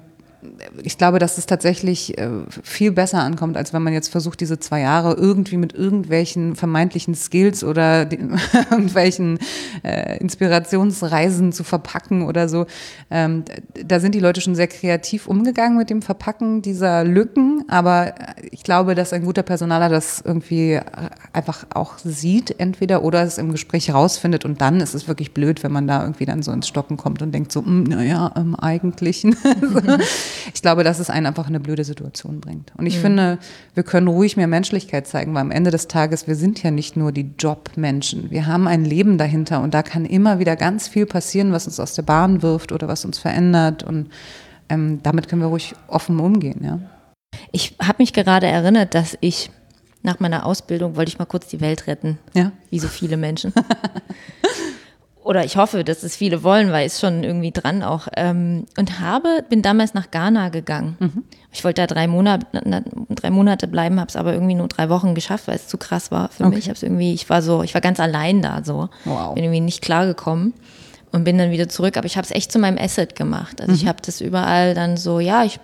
[0.83, 2.29] ich glaube, dass es tatsächlich äh,
[2.63, 7.15] viel besser ankommt, als wenn man jetzt versucht, diese zwei Jahre irgendwie mit irgendwelchen vermeintlichen
[7.15, 8.11] Skills oder
[8.71, 9.39] irgendwelchen
[9.83, 12.65] äh, Inspirationsreisen zu verpacken oder so.
[13.09, 13.43] Ähm,
[13.85, 18.13] da sind die Leute schon sehr kreativ umgegangen mit dem Verpacken dieser Lücken, aber
[18.51, 20.79] ich glaube, dass ein guter Personaler das irgendwie
[21.33, 25.63] einfach auch sieht, entweder oder es im Gespräch rausfindet und dann ist es wirklich blöd,
[25.63, 28.55] wenn man da irgendwie dann so ins Stocken kommt und denkt so, hm, naja, im
[28.55, 29.35] Eigentlichen.
[30.53, 32.71] Ich glaube, dass es einen einfach in eine blöde Situation bringt.
[32.77, 33.01] Und ich mhm.
[33.01, 33.37] finde,
[33.73, 36.95] wir können ruhig mehr Menschlichkeit zeigen, weil am Ende des Tages, wir sind ja nicht
[36.95, 38.31] nur die Jobmenschen.
[38.31, 41.79] Wir haben ein Leben dahinter und da kann immer wieder ganz viel passieren, was uns
[41.79, 43.83] aus der Bahn wirft oder was uns verändert.
[43.83, 44.09] Und
[44.69, 46.79] ähm, damit können wir ruhig offen umgehen, ja.
[47.51, 49.51] Ich habe mich gerade erinnert, dass ich
[50.03, 52.17] nach meiner Ausbildung wollte ich mal kurz die Welt retten.
[52.33, 52.51] Ja.
[52.69, 53.53] Wie so viele Menschen.
[55.23, 58.07] oder ich hoffe, dass es viele wollen, weil es schon irgendwie dran auch.
[58.17, 60.97] Ähm, und habe, bin damals nach Ghana gegangen.
[60.99, 61.23] Mhm.
[61.51, 62.47] Ich wollte da drei Monate,
[63.09, 66.09] drei Monate bleiben, habe es aber irgendwie nur drei Wochen geschafft, weil es zu krass
[66.11, 66.55] war für okay.
[66.55, 66.69] mich.
[66.69, 69.35] Ich irgendwie, ich war so, ich war ganz allein da so, wow.
[69.35, 70.53] bin irgendwie nicht klargekommen
[71.11, 71.97] und bin dann wieder zurück.
[71.97, 73.61] Aber ich habe es echt zu meinem Asset gemacht.
[73.61, 73.77] Also mhm.
[73.77, 75.59] ich habe das überall dann so, ja, ich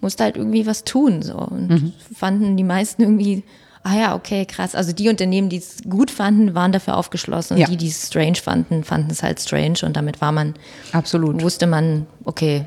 [0.00, 1.92] musste halt irgendwie was tun so und mhm.
[2.14, 3.44] fanden die meisten irgendwie
[3.86, 4.74] ah ja, okay, krass.
[4.74, 7.68] Also die Unternehmen, die es gut fanden, waren dafür aufgeschlossen und ja.
[7.68, 10.54] die, die es strange fanden, fanden es halt strange und damit war man,
[10.92, 12.66] absolut, wusste man, okay,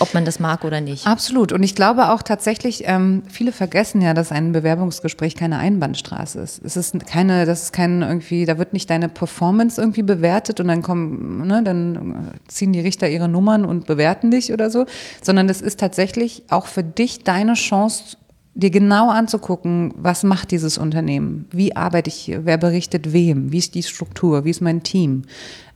[0.00, 1.06] ob man das mag oder nicht.
[1.06, 1.52] Absolut.
[1.52, 6.60] Und ich glaube auch tatsächlich, ähm, viele vergessen ja, dass ein Bewerbungsgespräch keine Einbahnstraße ist.
[6.64, 10.68] Es ist keine, das ist kein irgendwie, da wird nicht deine Performance irgendwie bewertet und
[10.68, 14.84] dann kommen, ne, dann ziehen die Richter ihre Nummern und bewerten dich oder so,
[15.22, 18.16] sondern es ist tatsächlich auch für dich deine Chance
[18.54, 23.58] dir genau anzugucken, was macht dieses Unternehmen, wie arbeite ich hier, wer berichtet wem, wie
[23.58, 25.22] ist die Struktur, wie ist mein Team,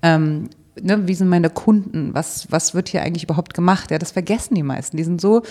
[0.02, 0.48] ähm,
[0.80, 3.90] ne, wie sind meine Kunden, was, was wird hier eigentlich überhaupt gemacht?
[3.90, 4.96] Ja, das vergessen die meisten.
[4.96, 5.42] Die sind so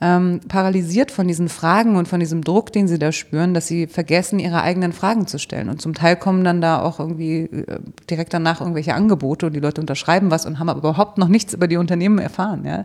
[0.00, 3.88] ähm, paralysiert von diesen Fragen und von diesem Druck, den sie da spüren, dass sie
[3.88, 5.68] vergessen, ihre eigenen Fragen zu stellen.
[5.68, 9.60] Und zum Teil kommen dann da auch irgendwie äh, direkt danach irgendwelche Angebote und die
[9.60, 12.64] Leute unterschreiben was und haben aber überhaupt noch nichts über die Unternehmen erfahren.
[12.64, 12.84] Ja?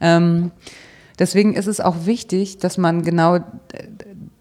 [0.00, 0.50] Ähm,
[1.18, 3.40] deswegen ist es auch wichtig, dass man genau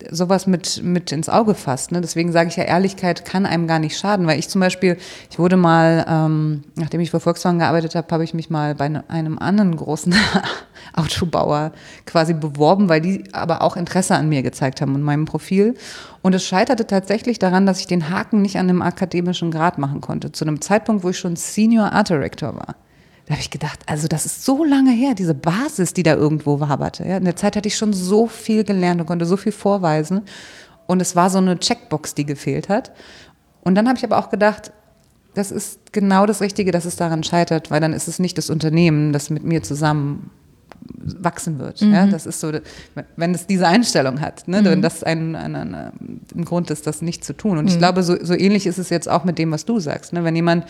[0.10, 1.92] sowas mit, mit ins Auge fasst.
[1.92, 2.02] Ne?
[2.02, 4.98] Deswegen sage ich ja, Ehrlichkeit kann einem gar nicht schaden, weil ich zum Beispiel,
[5.30, 8.90] ich wurde mal, ähm, nachdem ich für Volkswagen gearbeitet habe, habe ich mich mal bei
[8.90, 10.16] ne, einem anderen großen
[10.94, 11.72] Autobauer
[12.06, 15.76] quasi beworben, weil die aber auch Interesse an mir gezeigt haben und meinem Profil.
[16.22, 20.02] Und es scheiterte tatsächlich daran, dass ich den Haken nicht an einem akademischen Grad machen
[20.02, 22.76] konnte, zu einem Zeitpunkt, wo ich schon Senior Art Director war.
[23.26, 26.60] Da habe ich gedacht, also das ist so lange her, diese Basis, die da irgendwo
[26.60, 27.06] waberte.
[27.08, 27.18] Ja.
[27.18, 30.22] In der Zeit hatte ich schon so viel gelernt und konnte so viel vorweisen.
[30.88, 32.92] Und es war so eine Checkbox, die gefehlt hat.
[33.62, 34.74] Und dann habe ich aber auch gedacht,
[35.34, 38.50] das ist genau das Richtige, dass es daran scheitert, weil dann ist es nicht das
[38.50, 40.32] Unternehmen, das mit mir zusammen
[40.96, 41.82] wachsen wird.
[41.82, 41.94] Mhm.
[41.94, 42.52] Ja, das ist so,
[43.16, 44.66] wenn es diese Einstellung hat, ne, mhm.
[44.66, 47.58] wenn das ein, ein, ein, ein, Grund ist, das nicht zu tun.
[47.58, 47.80] Und ich mhm.
[47.80, 50.14] glaube, so, so ähnlich ist es jetzt auch mit dem, was du sagst.
[50.14, 50.24] Ne?
[50.24, 50.66] Wenn jemand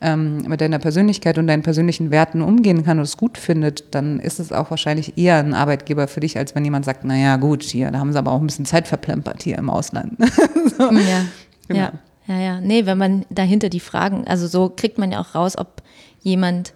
[0.00, 4.20] ähm, mit deiner Persönlichkeit und deinen persönlichen Werten umgehen kann und es gut findet, dann
[4.20, 7.62] ist es auch wahrscheinlich eher ein Arbeitgeber für dich, als wenn jemand sagt, naja gut,
[7.62, 10.16] hier, da haben sie aber auch ein bisschen Zeit verplempert hier im Ausland.
[10.78, 10.92] so.
[10.92, 11.24] Ja,
[11.66, 11.80] genau.
[11.80, 11.92] ja,
[12.26, 12.60] ja, ja.
[12.60, 15.82] Nee, wenn man dahinter die Fragen, also so kriegt man ja auch raus, ob
[16.20, 16.74] jemand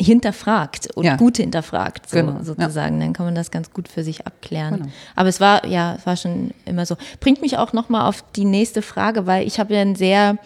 [0.00, 1.16] hinterfragt und ja.
[1.16, 2.42] gut hinterfragt, so, genau.
[2.42, 2.98] sozusagen.
[2.98, 3.06] Ja.
[3.06, 4.76] Dann kann man das ganz gut für sich abklären.
[4.76, 4.88] Genau.
[5.16, 6.96] Aber es war, ja, es war schon immer so.
[7.18, 10.36] Bringt mich auch nochmal auf die nächste Frage, weil ich habe ja ein sehr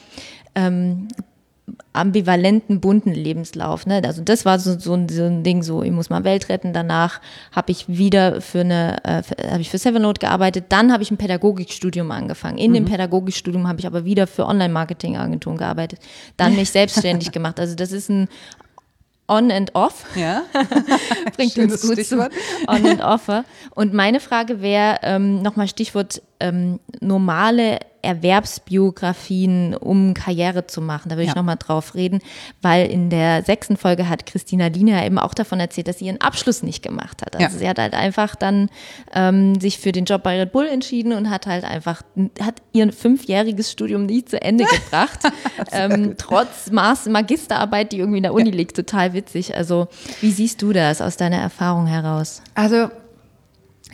[0.54, 1.08] ähm,
[1.92, 3.86] ambivalenten, bunten Lebenslauf.
[3.86, 4.02] Ne?
[4.04, 6.72] Also das war so, so, ein, so ein Ding, so ich muss mal Welt retten.
[6.72, 7.20] Danach
[7.52, 10.66] habe ich wieder für eine, äh, habe ich für Severnote gearbeitet.
[10.68, 12.58] Dann habe ich ein Pädagogikstudium angefangen.
[12.58, 12.74] In mhm.
[12.74, 16.00] dem Pädagogikstudium habe ich aber wieder für Online-Marketing-Agenturen gearbeitet.
[16.36, 17.58] Dann mich selbstständig gemacht.
[17.58, 18.28] Also das ist ein
[19.26, 20.04] On and Off.
[20.16, 20.42] Ja.
[21.36, 22.32] Bringt Schönes uns gut Stichwort.
[22.32, 23.44] zu On and Offer.
[23.74, 31.08] Und meine Frage wäre ähm, nochmal Stichwort ähm, normale Erwerbsbiografien, um Karriere zu machen.
[31.08, 31.30] Da will ja.
[31.30, 32.20] ich nochmal drauf reden,
[32.62, 36.20] weil in der sechsten Folge hat Christina Lina eben auch davon erzählt, dass sie ihren
[36.20, 37.36] Abschluss nicht gemacht hat.
[37.36, 37.58] Also ja.
[37.60, 38.70] sie hat halt einfach dann
[39.12, 42.02] ähm, sich für den Job bei Red Bull entschieden und hat halt einfach,
[42.40, 45.20] hat ihr fünfjähriges Studium nie zu Ende gebracht.
[45.72, 48.56] ähm, trotz Maß Magisterarbeit, die irgendwie in der Uni ja.
[48.56, 49.56] liegt, total witzig.
[49.56, 49.88] Also
[50.20, 52.42] wie siehst du das aus deiner Erfahrung heraus?
[52.54, 52.88] Also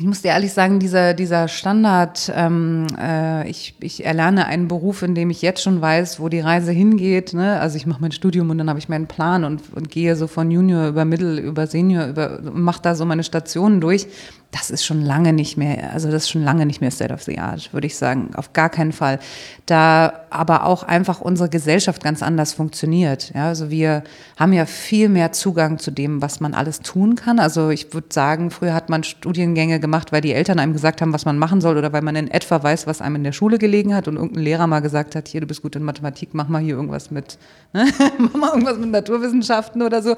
[0.00, 5.02] ich muss dir ehrlich sagen, dieser, dieser Standard, ähm, äh, ich, ich erlerne einen Beruf,
[5.02, 7.34] in dem ich jetzt schon weiß, wo die Reise hingeht.
[7.34, 7.60] Ne?
[7.60, 10.26] Also ich mache mein Studium und dann habe ich meinen Plan und, und gehe so
[10.26, 14.06] von Junior über Mittel, über Senior, über mache da so meine Stationen durch
[14.52, 17.22] das ist schon lange nicht mehr, also das ist schon lange nicht mehr State of
[17.22, 18.30] the Art, würde ich sagen.
[18.34, 19.20] Auf gar keinen Fall.
[19.66, 23.32] Da aber auch einfach unsere Gesellschaft ganz anders funktioniert.
[23.32, 24.02] Ja, also wir
[24.36, 27.38] haben ja viel mehr Zugang zu dem, was man alles tun kann.
[27.38, 31.12] Also ich würde sagen, früher hat man Studiengänge gemacht, weil die Eltern einem gesagt haben,
[31.12, 33.58] was man machen soll oder weil man in etwa weiß, was einem in der Schule
[33.58, 36.48] gelegen hat und irgendein Lehrer mal gesagt hat, hier, du bist gut in Mathematik, mach
[36.48, 37.38] mal hier irgendwas mit,
[37.72, 37.86] ne?
[38.18, 40.16] mach mal irgendwas mit Naturwissenschaften oder so.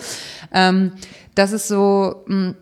[0.52, 0.92] Ähm,
[1.34, 2.54] das ist so, mh, hm,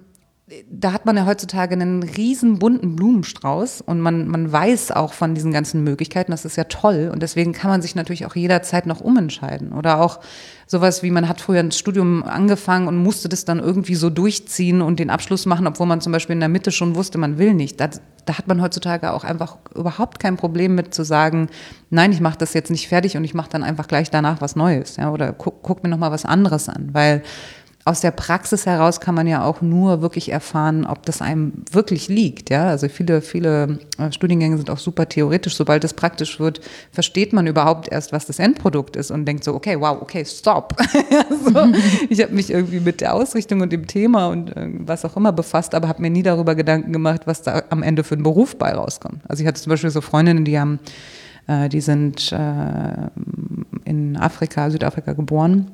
[0.68, 5.34] da hat man ja heutzutage einen riesen bunten Blumenstrauß und man, man weiß auch von
[5.34, 8.86] diesen ganzen Möglichkeiten, das ist ja toll und deswegen kann man sich natürlich auch jederzeit
[8.86, 10.18] noch umentscheiden oder auch
[10.66, 14.82] sowas wie man hat früher ein Studium angefangen und musste das dann irgendwie so durchziehen
[14.82, 17.54] und den Abschluss machen, obwohl man zum Beispiel in der Mitte schon wusste, man will
[17.54, 17.80] nicht.
[17.80, 21.48] Das, da hat man heutzutage auch einfach überhaupt kein Problem mit zu sagen,
[21.90, 24.54] nein, ich mache das jetzt nicht fertig und ich mache dann einfach gleich danach was
[24.54, 27.22] Neues, ja, oder guck, guck mir noch mal was anderes an, weil
[27.86, 32.08] aus der Praxis heraus kann man ja auch nur wirklich erfahren, ob das einem wirklich
[32.08, 32.50] liegt.
[32.50, 35.56] Ja, also viele, viele äh, Studiengänge sind auch super theoretisch.
[35.56, 36.60] Sobald es praktisch wird,
[36.92, 40.76] versteht man überhaupt erst, was das Endprodukt ist und denkt so, okay, wow, okay, stop.
[41.44, 41.72] so,
[42.10, 45.32] ich habe mich irgendwie mit der Ausrichtung und dem Thema und äh, was auch immer
[45.32, 48.56] befasst, aber habe mir nie darüber Gedanken gemacht, was da am Ende für ein Beruf
[48.58, 49.22] bei rauskommt.
[49.26, 50.80] Also ich hatte zum Beispiel so Freundinnen, die haben,
[51.46, 55.70] äh, die sind in Afrika, Südafrika geboren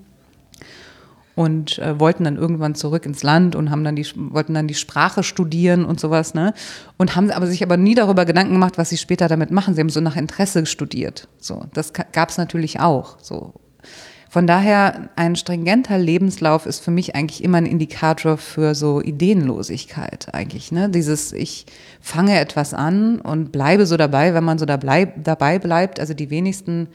[1.36, 4.74] und äh, wollten dann irgendwann zurück ins Land und haben dann die wollten dann die
[4.74, 6.54] Sprache studieren und sowas ne?
[6.96, 9.74] Und haben aber sich aber nie darüber Gedanken gemacht was sie später damit machen.
[9.74, 11.28] Sie haben so nach Interesse studiert.
[11.38, 13.52] So das gab es natürlich auch so.
[14.30, 20.34] Von daher ein stringenter Lebenslauf ist für mich eigentlich immer ein Indikator für so Ideenlosigkeit
[20.34, 20.88] eigentlich ne?
[20.88, 21.66] Dieses ich
[22.00, 26.00] fange etwas an und bleibe so dabei wenn man so dabei dabei bleibt.
[26.00, 26.88] Also die wenigsten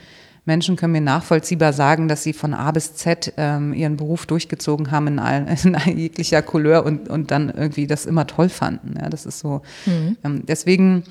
[0.46, 4.90] Menschen können mir nachvollziehbar sagen, dass sie von A bis Z ähm, ihren Beruf durchgezogen
[4.90, 8.96] haben in, all, in jeglicher Couleur und, und dann irgendwie das immer toll fanden.
[9.00, 9.62] Ja, das ist so.
[9.86, 10.18] Mhm.
[10.24, 11.04] Ähm, deswegen,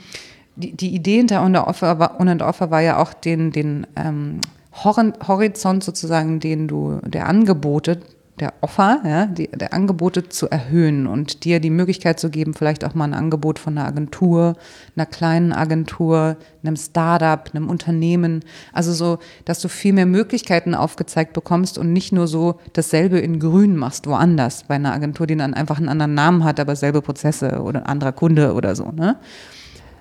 [0.57, 4.41] die, die Idee hinter On On Offer war ja auch den, den ähm,
[4.85, 8.01] Horizont sozusagen, den du, der Angebote,
[8.41, 12.85] der Offer, ja, die, der Angebote zu erhöhen und dir die Möglichkeit zu geben, vielleicht
[12.85, 14.57] auch mal ein Angebot von einer Agentur,
[14.97, 18.41] einer kleinen Agentur, einem Startup, einem Unternehmen.
[18.73, 23.39] Also so, dass du viel mehr Möglichkeiten aufgezeigt bekommst und nicht nur so dasselbe in
[23.39, 27.03] Grün machst, woanders, bei einer Agentur, die dann einfach einen anderen Namen hat, aber selbe
[27.03, 28.91] Prozesse oder ein anderer Kunde oder so.
[28.91, 29.17] Ne?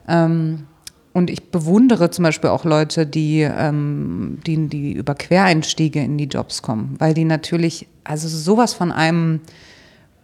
[0.08, 0.66] Ähm,
[1.14, 6.26] und ich bewundere zum Beispiel auch Leute, die, ähm, die, die über Quereinstiege in die
[6.26, 9.42] Jobs kommen, weil die natürlich, also sowas von einem,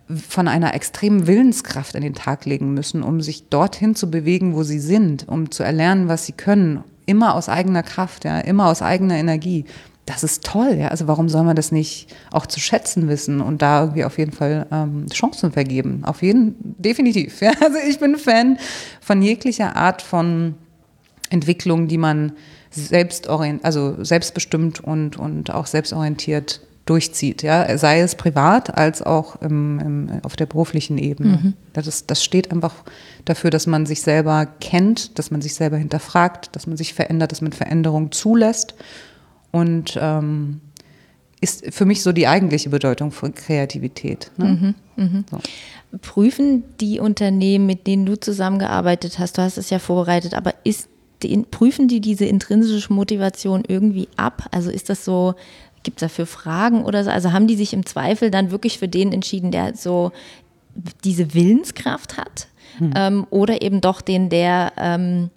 [0.08, 4.62] von einer extremen Willenskraft an den Tag legen müssen, um sich dorthin zu bewegen, wo
[4.62, 8.84] sie sind, um zu erlernen, was sie können, immer aus eigener Kraft, ja, immer aus
[8.84, 9.66] eigener Energie.
[10.06, 10.90] Das ist toll, ja.
[10.90, 14.34] Also warum soll man das nicht auch zu schätzen wissen und da irgendwie auf jeden
[14.34, 16.04] Fall ähm, Chancen vergeben?
[16.06, 17.42] Auf jeden, definitiv.
[17.42, 17.54] Ja.
[17.60, 18.60] Also ich bin Fan
[19.02, 20.54] von jeglicher Art von
[21.30, 22.34] Entwicklung, die man
[22.72, 29.80] selbst also selbstbestimmt und, und auch selbstorientiert durchzieht, ja, sei es privat als auch im,
[29.80, 31.40] im, auf der beruflichen Ebene.
[31.42, 31.54] Mhm.
[31.74, 32.74] Das, ist, das steht einfach
[33.26, 37.32] dafür, dass man sich selber kennt, dass man sich selber hinterfragt, dass man sich verändert,
[37.32, 38.76] dass man Veränderung zulässt
[39.52, 40.62] und ähm,
[41.42, 44.32] ist für mich so die eigentliche Bedeutung von Kreativität.
[44.38, 44.76] Ne?
[44.96, 45.24] Mhm, mh.
[45.32, 45.40] so.
[46.02, 50.88] Prüfen die Unternehmen, mit denen du zusammengearbeitet hast, du hast es ja vorbereitet, aber ist
[51.28, 54.48] die, prüfen die diese intrinsische Motivation irgendwie ab?
[54.52, 55.36] Also ist das so,
[55.84, 57.10] gibt es dafür Fragen oder so?
[57.10, 60.12] Also haben die sich im Zweifel dann wirklich für den entschieden, der so
[61.04, 62.48] diese Willenskraft hat?
[62.78, 62.94] Hm.
[62.96, 65.30] Ähm, oder eben doch den, der ähm,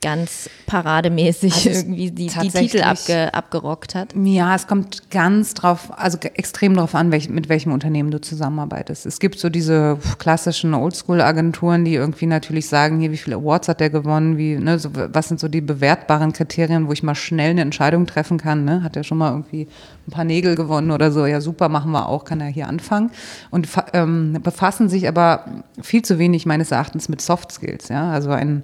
[0.00, 4.14] ganz parademäßig also irgendwie die, die Titel abge, abgerockt hat?
[4.14, 9.06] Ja, es kommt ganz drauf, also extrem drauf an, welch, mit welchem Unternehmen du zusammenarbeitest.
[9.06, 13.80] Es gibt so diese klassischen Oldschool-Agenturen, die irgendwie natürlich sagen, hier, wie viele Awards hat
[13.80, 17.50] der gewonnen, wie, ne, so, was sind so die bewertbaren Kriterien, wo ich mal schnell
[17.50, 18.84] eine Entscheidung treffen kann, ne?
[18.84, 19.66] Hat er schon mal irgendwie
[20.06, 23.10] ein paar Nägel gewonnen oder so, ja super, machen wir auch, kann er hier anfangen.
[23.50, 25.44] Und ähm, befassen sich aber
[25.80, 28.62] viel zu wenig meines Erachtens mit Soft Skills, ja, also ein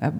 [0.00, 0.12] äh,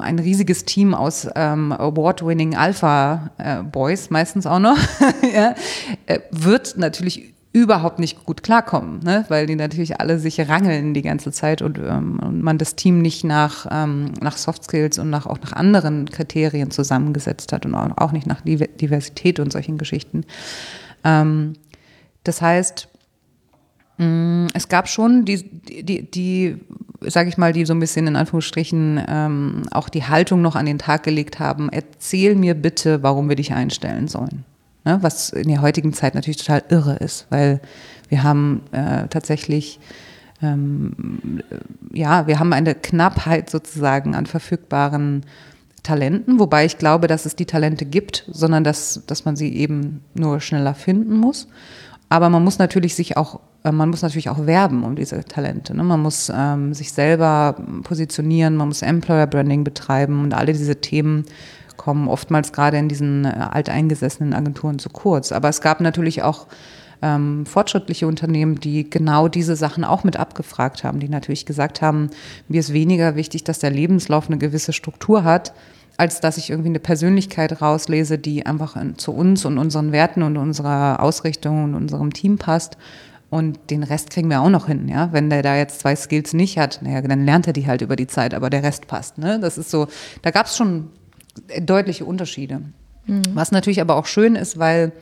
[0.00, 4.78] ein riesiges Team aus ähm, Award-winning Alpha-Boys, äh, meistens auch noch,
[5.34, 5.54] ja,
[6.06, 9.26] äh, wird natürlich überhaupt nicht gut klarkommen, ne?
[9.28, 13.02] weil die natürlich alle sich rangeln die ganze Zeit und, ähm, und man das Team
[13.02, 17.74] nicht nach, ähm, nach Soft Skills und nach, auch nach anderen Kriterien zusammengesetzt hat und
[17.74, 20.24] auch, nicht nach Diversität und solchen Geschichten.
[21.04, 21.54] Ähm,
[22.24, 22.88] das heißt,
[23.98, 25.42] mm, es gab schon die,
[25.82, 26.58] die, die
[27.06, 30.66] sage ich mal, die so ein bisschen in Anführungsstrichen ähm, auch die Haltung noch an
[30.66, 34.44] den Tag gelegt haben, erzähl mir bitte, warum wir dich einstellen sollen.
[34.84, 34.98] Ne?
[35.02, 37.60] Was in der heutigen Zeit natürlich total irre ist, weil
[38.08, 39.78] wir haben äh, tatsächlich
[40.42, 41.40] ähm,
[41.92, 45.24] ja, wir haben eine Knappheit sozusagen an verfügbaren
[45.82, 50.02] Talenten, wobei ich glaube, dass es die Talente gibt, sondern dass, dass man sie eben
[50.14, 51.48] nur schneller finden muss.
[52.08, 55.76] Aber man muss natürlich sich auch man muss natürlich auch werben um diese Talente.
[55.76, 55.84] Ne?
[55.84, 61.24] Man muss ähm, sich selber positionieren, man muss Employer Branding betreiben und alle diese Themen
[61.76, 65.30] kommen oftmals gerade in diesen äh, alteingesessenen Agenturen zu kurz.
[65.30, 66.48] Aber es gab natürlich auch
[67.02, 72.10] ähm, fortschrittliche Unternehmen, die genau diese Sachen auch mit abgefragt haben, die natürlich gesagt haben,
[72.48, 75.52] mir ist weniger wichtig, dass der Lebenslauf eine gewisse Struktur hat,
[75.96, 80.36] als dass ich irgendwie eine Persönlichkeit rauslese, die einfach zu uns und unseren Werten und
[80.36, 82.76] unserer Ausrichtung und unserem Team passt
[83.32, 85.10] und den Rest kriegen wir auch noch hin, ja.
[85.10, 87.96] Wenn der da jetzt zwei Skills nicht hat, naja, dann lernt er die halt über
[87.96, 89.16] die Zeit, aber der Rest passt.
[89.16, 89.40] Ne?
[89.40, 89.88] Das ist so,
[90.20, 90.90] da gab es schon
[91.62, 92.60] deutliche Unterschiede.
[93.06, 93.22] Mhm.
[93.32, 94.92] Was natürlich aber auch schön ist, weil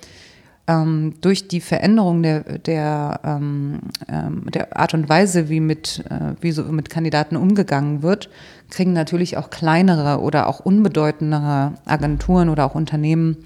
[0.68, 6.40] ähm, durch die Veränderung der, der, ähm, ähm, der Art und Weise, wie mit, äh,
[6.40, 8.30] wie so mit Kandidaten umgegangen wird,
[8.70, 13.38] kriegen natürlich auch kleinere oder auch unbedeutendere Agenturen oder auch Unternehmen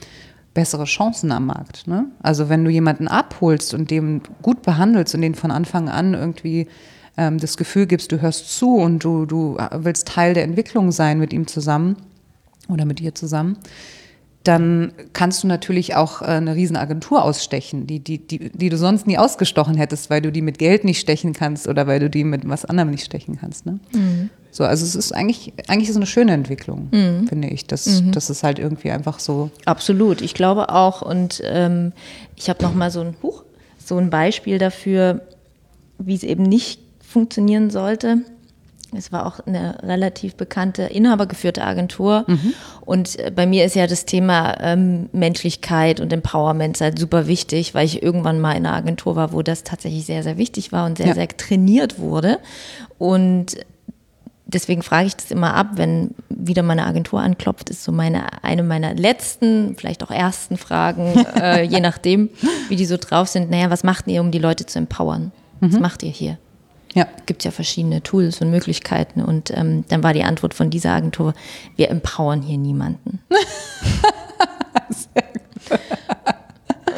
[0.54, 1.86] bessere Chancen am Markt.
[1.86, 2.06] Ne?
[2.22, 6.68] Also wenn du jemanden abholst und dem gut behandelst und den von Anfang an irgendwie
[7.16, 11.18] ähm, das Gefühl gibst, du hörst zu und du, du willst Teil der Entwicklung sein
[11.18, 11.96] mit ihm zusammen
[12.68, 13.58] oder mit ihr zusammen,
[14.44, 19.06] dann kannst du natürlich auch äh, eine Riesenagentur ausstechen, die, die, die, die du sonst
[19.06, 22.24] nie ausgestochen hättest, weil du die mit Geld nicht stechen kannst oder weil du die
[22.24, 23.66] mit was anderem nicht stechen kannst.
[23.66, 23.80] Ne?
[23.92, 24.30] Mhm.
[24.54, 27.26] So, also es ist eigentlich, eigentlich es eine schöne Entwicklung, mhm.
[27.26, 27.66] finde ich.
[27.66, 28.12] Das, mhm.
[28.12, 29.50] das ist halt irgendwie einfach so.
[29.64, 31.02] Absolut, ich glaube auch.
[31.02, 31.92] Und ähm,
[32.36, 33.42] ich habe noch mal so ein Huch,
[33.84, 35.22] so ein Beispiel dafür,
[35.98, 38.18] wie es eben nicht funktionieren sollte.
[38.96, 42.24] Es war auch eine relativ bekannte inhabergeführte Agentur.
[42.28, 42.54] Mhm.
[42.82, 47.74] Und äh, bei mir ist ja das Thema ähm, Menschlichkeit und Empowerment halt super wichtig,
[47.74, 50.86] weil ich irgendwann mal in einer Agentur war, wo das tatsächlich sehr, sehr wichtig war
[50.86, 51.14] und sehr, ja.
[51.14, 52.38] sehr trainiert wurde.
[52.98, 53.56] Und
[54.46, 58.62] deswegen frage ich das immer ab, wenn wieder meine Agentur anklopft, ist so meine, eine
[58.62, 62.30] meiner letzten, vielleicht auch ersten Fragen, äh, je nachdem,
[62.68, 63.50] wie die so drauf sind.
[63.50, 65.32] Naja, was macht ihr, um die Leute zu empowern?
[65.60, 65.72] Mhm.
[65.72, 66.38] Was macht ihr hier?
[66.94, 67.08] Ja.
[67.26, 69.20] Gibt ja verschiedene Tools und Möglichkeiten.
[69.20, 71.34] Und ähm, dann war die Antwort von dieser Agentur,
[71.76, 73.20] wir empowern hier niemanden.
[74.90, 75.80] Sehr gut.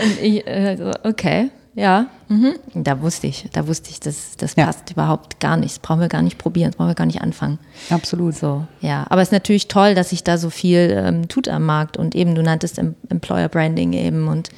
[0.02, 2.06] und ich, also, okay, ja.
[2.28, 2.54] Mhm.
[2.74, 4.64] Da wusste ich, da wusste ich, das, das ja.
[4.64, 5.76] passt überhaupt gar nicht.
[5.76, 7.58] Das brauchen wir gar nicht probieren, das brauchen wir gar nicht anfangen.
[7.90, 8.34] Absolut.
[8.34, 9.06] So, ja.
[9.10, 12.14] Aber es ist natürlich toll, dass sich da so viel ähm, tut am Markt und
[12.14, 14.48] eben, du nanntest Employer Branding eben und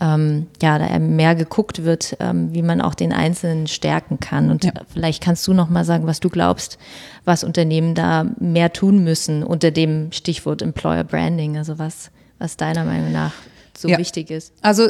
[0.00, 4.50] ähm, ja, da mehr geguckt wird, ähm, wie man auch den Einzelnen stärken kann.
[4.50, 4.72] Und ja.
[4.90, 6.78] vielleicht kannst du noch mal sagen, was du glaubst,
[7.26, 12.84] was Unternehmen da mehr tun müssen unter dem Stichwort Employer Branding, also was, was deiner
[12.84, 13.32] Meinung nach
[13.76, 13.98] so ja.
[13.98, 14.52] wichtig ist.
[14.62, 14.88] Also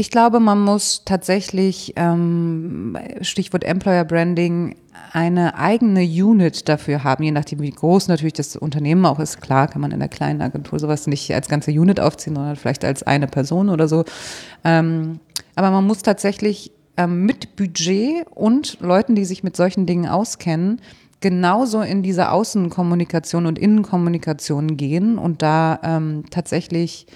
[0.00, 4.76] ich glaube, man muss tatsächlich, ähm, Stichwort Employer Branding,
[5.12, 9.40] eine eigene Unit dafür haben, je nachdem, wie groß natürlich das Unternehmen auch ist.
[9.40, 12.84] Klar kann man in der kleinen Agentur sowas nicht als ganze Unit aufziehen, sondern vielleicht
[12.84, 14.04] als eine Person oder so.
[14.62, 15.18] Ähm,
[15.56, 20.80] aber man muss tatsächlich ähm, mit Budget und Leuten, die sich mit solchen Dingen auskennen,
[21.20, 27.08] genauso in diese Außenkommunikation und Innenkommunikation gehen und da ähm, tatsächlich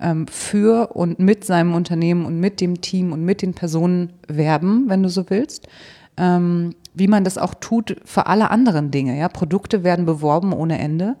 [0.00, 4.84] ähm, für und mit seinem Unternehmen und mit dem Team und mit den Personen werben,
[4.88, 5.68] wenn du so willst.
[6.16, 9.18] Ähm, wie man das auch tut für alle anderen Dinge.
[9.18, 9.28] Ja?
[9.28, 11.16] Produkte werden beworben ohne Ende,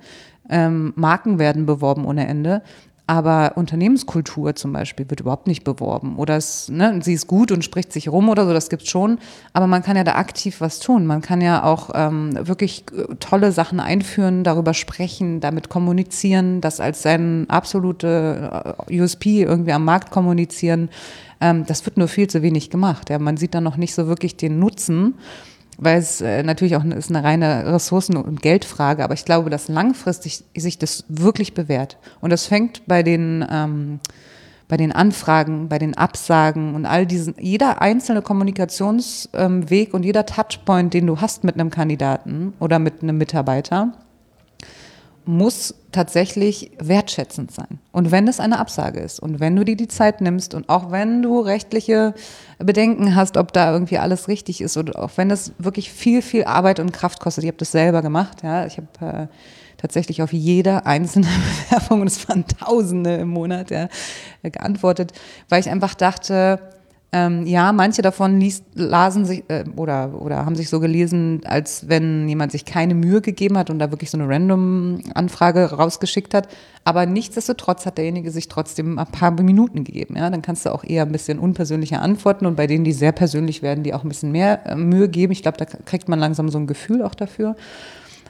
[0.50, 2.62] ähm, Marken werden beworben ohne Ende.
[3.08, 6.16] Aber Unternehmenskultur zum Beispiel wird überhaupt nicht beworben.
[6.16, 9.18] Oder es, ne, sie ist gut und spricht sich rum oder so, das gibt's schon.
[9.54, 11.06] Aber man kann ja da aktiv was tun.
[11.06, 16.80] Man kann ja auch ähm, wirklich äh, tolle Sachen einführen, darüber sprechen, damit kommunizieren, das
[16.80, 20.90] als sein absolute äh, USP irgendwie am Markt kommunizieren.
[21.40, 23.08] Ähm, das wird nur viel zu wenig gemacht.
[23.08, 23.18] Ja.
[23.18, 25.14] Man sieht da noch nicht so wirklich den Nutzen
[25.78, 29.68] weil es äh, natürlich auch ist eine reine Ressourcen- und Geldfrage, aber ich glaube, dass
[29.68, 31.98] langfristig sich das wirklich bewährt.
[32.20, 34.00] Und das fängt bei den, ähm,
[34.66, 40.26] bei den Anfragen, bei den Absagen und all diesen, jeder einzelne Kommunikationsweg ähm, und jeder
[40.26, 43.92] Touchpoint, den du hast mit einem Kandidaten oder mit einem Mitarbeiter,
[45.28, 47.80] muss tatsächlich wertschätzend sein.
[47.92, 50.90] Und wenn es eine Absage ist und wenn du dir die Zeit nimmst und auch
[50.90, 52.14] wenn du rechtliche
[52.58, 56.44] Bedenken hast, ob da irgendwie alles richtig ist oder auch wenn es wirklich viel, viel
[56.44, 57.44] Arbeit und Kraft kostet.
[57.44, 58.42] Ich habe das selber gemacht.
[58.42, 58.64] Ja.
[58.64, 59.26] Ich habe äh,
[59.76, 61.26] tatsächlich auf jede einzelne
[61.68, 63.88] Bewerbung, und es waren Tausende im Monat, ja,
[64.42, 65.12] geantwortet,
[65.50, 66.58] weil ich einfach dachte,
[67.10, 71.88] ähm, ja, manche davon liest, lasen sich äh, oder, oder haben sich so gelesen, als
[71.88, 76.48] wenn jemand sich keine Mühe gegeben hat und da wirklich so eine Random-Anfrage rausgeschickt hat.
[76.84, 80.16] Aber nichtsdestotrotz hat derjenige sich trotzdem ein paar Minuten gegeben.
[80.16, 80.28] Ja?
[80.28, 83.62] Dann kannst du auch eher ein bisschen unpersönlicher antworten und bei denen, die sehr persönlich
[83.62, 85.32] werden, die auch ein bisschen mehr äh, Mühe geben.
[85.32, 87.56] Ich glaube, da kriegt man langsam so ein Gefühl auch dafür.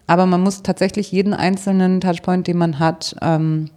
[0.07, 3.71] Aber man muss tatsächlich jeden einzelnen Touchpoint, den man hat, ähm,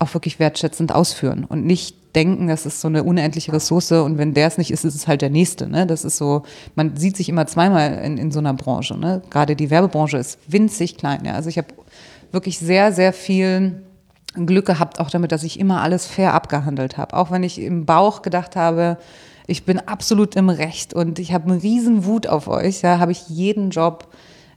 [0.00, 4.34] auch wirklich wertschätzend ausführen und nicht denken, das ist so eine unendliche Ressource und wenn
[4.34, 5.68] der es nicht ist, ist es halt der nächste.
[5.68, 5.86] Ne?
[5.86, 6.42] Das ist so,
[6.74, 8.98] man sieht sich immer zweimal in, in so einer Branche.
[8.98, 9.22] Ne?
[9.30, 11.24] Gerade die Werbebranche ist winzig klein.
[11.24, 11.34] Ja?
[11.34, 11.68] Also ich habe
[12.32, 13.82] wirklich sehr, sehr viel
[14.34, 17.14] Glück gehabt, auch damit, dass ich immer alles fair abgehandelt habe.
[17.14, 18.98] Auch wenn ich im Bauch gedacht habe,
[19.46, 23.12] ich bin absolut im Recht und ich habe einen riesen Wut auf euch, ja, habe
[23.12, 24.08] ich jeden Job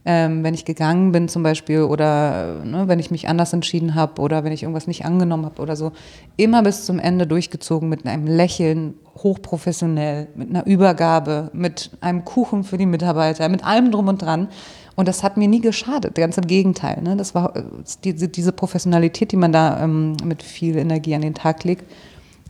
[0.04, 4.20] ähm, wenn ich gegangen bin zum Beispiel oder ne, wenn ich mich anders entschieden habe
[4.22, 5.92] oder wenn ich irgendwas nicht angenommen habe oder so,
[6.36, 12.64] immer bis zum Ende durchgezogen mit einem Lächeln, hochprofessionell, mit einer Übergabe, mit einem Kuchen
[12.64, 14.48] für die Mitarbeiter, mit allem drum und dran.
[14.96, 17.02] Und das hat mir nie geschadet, ganz im Gegenteil.
[17.02, 17.16] Ne?
[17.16, 17.52] Das war
[18.04, 21.84] die, diese Professionalität, die man da ähm, mit viel Energie an den Tag legt,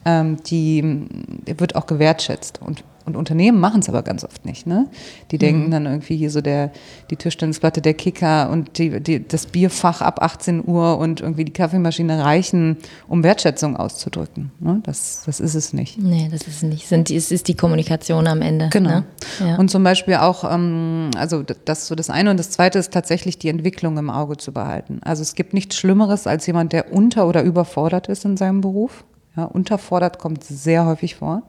[0.05, 1.07] ähm, die,
[1.47, 2.61] die wird auch gewertschätzt.
[2.63, 4.67] Und und Unternehmen machen es aber ganz oft nicht.
[4.67, 4.87] Ne?
[5.31, 5.71] Die denken mhm.
[5.71, 6.71] dann irgendwie hier so der,
[7.11, 11.53] die Tischtennisplatte, der Kicker und die, die, das Bierfach ab 18 Uhr und irgendwie die
[11.53, 12.77] Kaffeemaschine reichen,
[13.09, 14.53] um Wertschätzung auszudrücken.
[14.61, 14.81] Ne?
[14.85, 15.99] Das, das ist es nicht.
[15.99, 16.87] Nee, das ist es nicht.
[16.87, 18.69] Sind, es ist die Kommunikation am Ende.
[18.71, 18.91] Genau.
[18.91, 19.05] Ne?
[19.41, 19.57] Ja.
[19.57, 23.39] Und zum Beispiel auch, ähm, also das so das eine und das zweite ist tatsächlich
[23.39, 25.01] die Entwicklung im Auge zu behalten.
[25.03, 29.05] Also es gibt nichts Schlimmeres als jemand, der unter- oder überfordert ist in seinem Beruf.
[29.37, 31.43] Ja, unterfordert kommt sehr häufig vor.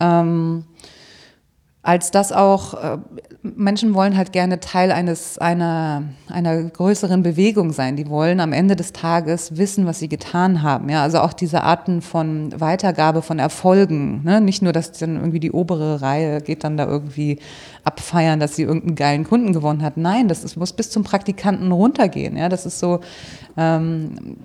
[0.00, 0.64] Ähm,
[1.86, 2.98] als dass auch äh,
[3.42, 7.94] Menschen wollen halt gerne Teil eines einer einer größeren Bewegung sein.
[7.94, 10.88] Die wollen am Ende des Tages wissen, was sie getan haben.
[10.88, 14.24] Ja, also auch diese Arten von Weitergabe von Erfolgen.
[14.24, 14.40] Ne?
[14.40, 17.38] Nicht nur, dass dann irgendwie die obere Reihe geht dann da irgendwie
[17.84, 19.96] abfeiern, dass sie irgendeinen geilen Kunden gewonnen hat.
[19.96, 22.36] Nein, das ist, muss bis zum Praktikanten runtergehen.
[22.36, 22.98] Ja, das ist so.
[23.56, 24.38] Ähm,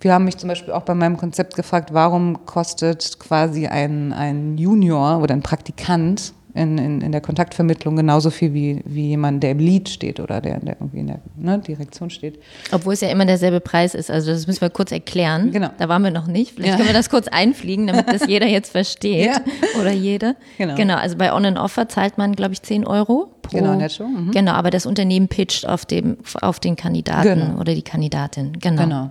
[0.00, 4.56] wir haben mich zum Beispiel auch bei meinem Konzept gefragt, warum kostet quasi ein, ein
[4.56, 9.52] Junior oder ein Praktikant in, in, in der Kontaktvermittlung genauso viel wie, wie jemand, der
[9.52, 12.38] im Lead steht oder der, der irgendwie in der ne, Direktion steht.
[12.72, 14.10] Obwohl es ja immer derselbe Preis ist.
[14.10, 15.50] Also das müssen wir kurz erklären.
[15.52, 15.70] Genau.
[15.78, 16.52] Da waren wir noch nicht.
[16.52, 16.76] Vielleicht Ja.
[16.76, 19.26] können wir das kurz einfliegen, damit das jeder jetzt versteht.
[19.26, 19.40] Ja.
[19.80, 20.36] Oder jede.
[20.58, 20.74] Genau.
[20.74, 20.96] genau.
[20.96, 23.58] Also bei On and Offer zahlt man, glaube ich, 10 Euro pro.
[23.58, 24.30] Genau, netto, mhm.
[24.30, 27.60] Genau, aber das Unternehmen pitcht auf, dem, auf den Kandidaten Genau.
[27.60, 28.52] oder die Kandidatin.
[28.60, 28.82] Genau.
[28.82, 29.10] Genau.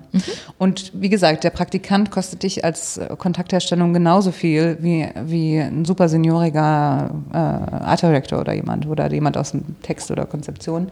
[0.57, 6.09] Und wie gesagt, der Praktikant kostet dich als Kontaktherstellung genauso viel wie, wie ein super
[6.09, 10.89] senioriger äh, Art Director oder jemand oder jemand aus dem Text oder Konzeption.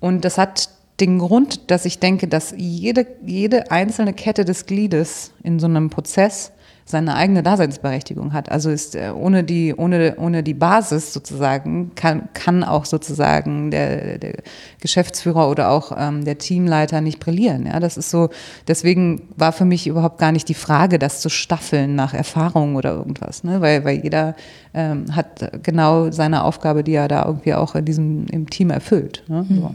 [0.00, 5.32] Und das hat den Grund, dass ich denke, dass jede, jede einzelne Kette des Gliedes
[5.42, 6.52] in so einem Prozess
[6.90, 8.50] seine eigene Daseinsberechtigung hat.
[8.50, 14.18] Also ist äh, ohne die, ohne, ohne die Basis sozusagen kann, kann auch sozusagen der,
[14.18, 14.34] der
[14.80, 17.66] Geschäftsführer oder auch ähm, der Teamleiter nicht brillieren.
[17.66, 18.30] Ja, das ist so,
[18.68, 22.92] deswegen war für mich überhaupt gar nicht die Frage, das zu staffeln nach Erfahrung oder
[22.92, 23.60] irgendwas, ne?
[23.60, 24.34] weil, weil jeder
[24.74, 29.24] ähm, hat genau seine Aufgabe, die er da irgendwie auch in diesem, im Team erfüllt.
[29.28, 29.46] Ne?
[29.48, 29.74] So.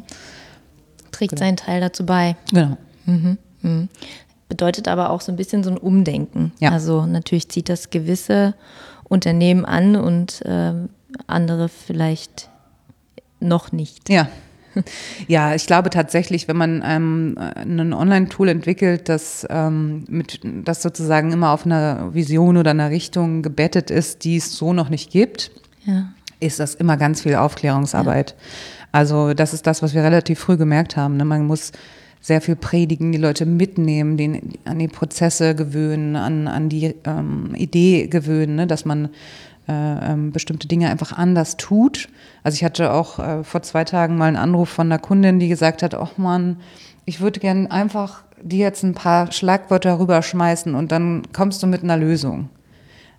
[1.12, 2.36] Trägt seinen Teil dazu bei.
[2.52, 2.78] Genau.
[4.50, 6.52] Bedeutet aber auch so ein bisschen so ein Umdenken.
[6.60, 6.72] Ja.
[6.72, 8.54] Also natürlich zieht das gewisse
[9.06, 10.90] Unternehmen an und ähm,
[11.28, 12.50] andere vielleicht
[13.40, 14.10] noch nicht.
[14.10, 14.28] Ja.
[15.30, 21.32] Ja, ich glaube tatsächlich, wenn man ähm, ein Online-Tool entwickelt, das, ähm, mit, das sozusagen
[21.32, 25.52] immer auf einer Vision oder einer Richtung gebettet ist, die es so noch nicht gibt,
[25.86, 26.10] Ja.
[26.42, 28.36] ist das immer ganz viel Aufklärungsarbeit.
[28.92, 31.16] Also das ist das, was wir relativ früh gemerkt haben.
[31.16, 31.24] Ne?
[31.24, 31.72] Man muss
[32.26, 37.54] sehr viel predigen, die Leute mitnehmen, den, an die Prozesse gewöhnen, an, an die ähm,
[37.54, 38.66] Idee gewöhnen, ne?
[38.66, 39.10] dass man
[39.68, 39.72] äh,
[40.12, 42.10] ähm, bestimmte Dinge einfach anders tut.
[42.42, 45.50] Also ich hatte auch äh, vor zwei Tagen mal einen Anruf von einer Kundin, die
[45.50, 46.58] gesagt hat, ach man,
[47.06, 51.84] ich würde gern einfach dir jetzt ein paar Schlagwörter rüberschmeißen und dann kommst du mit
[51.84, 52.50] einer Lösung.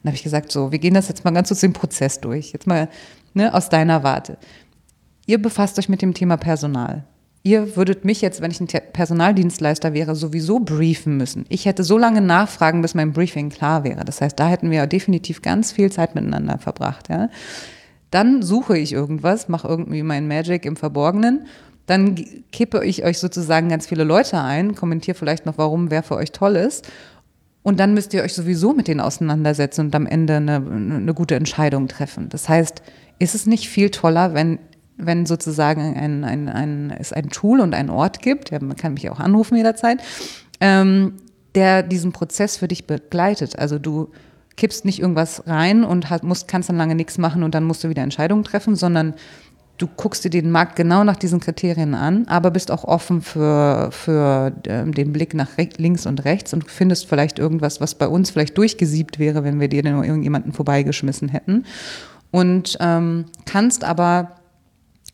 [0.02, 2.52] Dann habe ich gesagt, so, wir gehen das jetzt mal ganz kurz den Prozess durch.
[2.52, 2.88] Jetzt mal
[3.34, 4.36] ne, aus deiner Warte.
[5.26, 7.04] Ihr befasst euch mit dem Thema Personal.
[7.47, 11.44] Ihr würdet mich jetzt, wenn ich ein Te- Personaldienstleister wäre, sowieso briefen müssen.
[11.49, 14.05] Ich hätte so lange nachfragen, bis mein Briefing klar wäre.
[14.05, 17.09] Das heißt, da hätten wir definitiv ganz viel Zeit miteinander verbracht.
[17.09, 17.28] Ja?
[18.11, 21.47] Dann suche ich irgendwas, mache irgendwie mein Magic im Verborgenen.
[21.86, 22.16] Dann
[22.51, 26.32] kippe ich euch sozusagen ganz viele Leute ein, kommentiere vielleicht noch, warum wer für euch
[26.32, 26.90] toll ist.
[27.62, 31.36] Und dann müsst ihr euch sowieso mit denen auseinandersetzen und am Ende eine, eine gute
[31.36, 32.28] Entscheidung treffen.
[32.28, 32.82] Das heißt,
[33.20, 34.59] ist es nicht viel toller, wenn,
[34.97, 38.94] wenn sozusagen ein, ein, ein, es ein Tool und ein Ort gibt, ja, man kann
[38.94, 40.01] mich auch anrufen jederzeit,
[40.61, 41.14] ähm,
[41.55, 43.59] der diesen Prozess für dich begleitet.
[43.59, 44.11] Also du
[44.57, 47.84] kippst nicht irgendwas rein und hat, musst, kannst dann lange nichts machen und dann musst
[47.84, 49.14] du wieder Entscheidungen treffen, sondern
[49.78, 53.90] du guckst dir den Markt genau nach diesen Kriterien an, aber bist auch offen für,
[53.92, 58.30] für ähm, den Blick nach links und rechts und findest vielleicht irgendwas, was bei uns
[58.30, 61.64] vielleicht durchgesiebt wäre, wenn wir dir nur irgendjemanden vorbeigeschmissen hätten.
[62.30, 64.36] Und ähm, kannst aber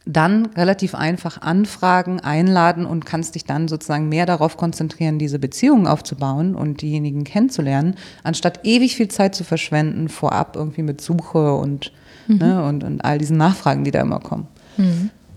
[0.04, 5.86] dann relativ einfach anfragen, einladen und kannst dich dann sozusagen mehr darauf konzentrieren, diese Beziehungen
[5.86, 7.94] aufzubauen und diejenigen kennenzulernen,
[8.24, 11.92] anstatt ewig viel Zeit zu verschwenden vorab irgendwie mit Suche und,
[12.26, 14.48] ne, und, und all diesen Nachfragen, die da immer kommen.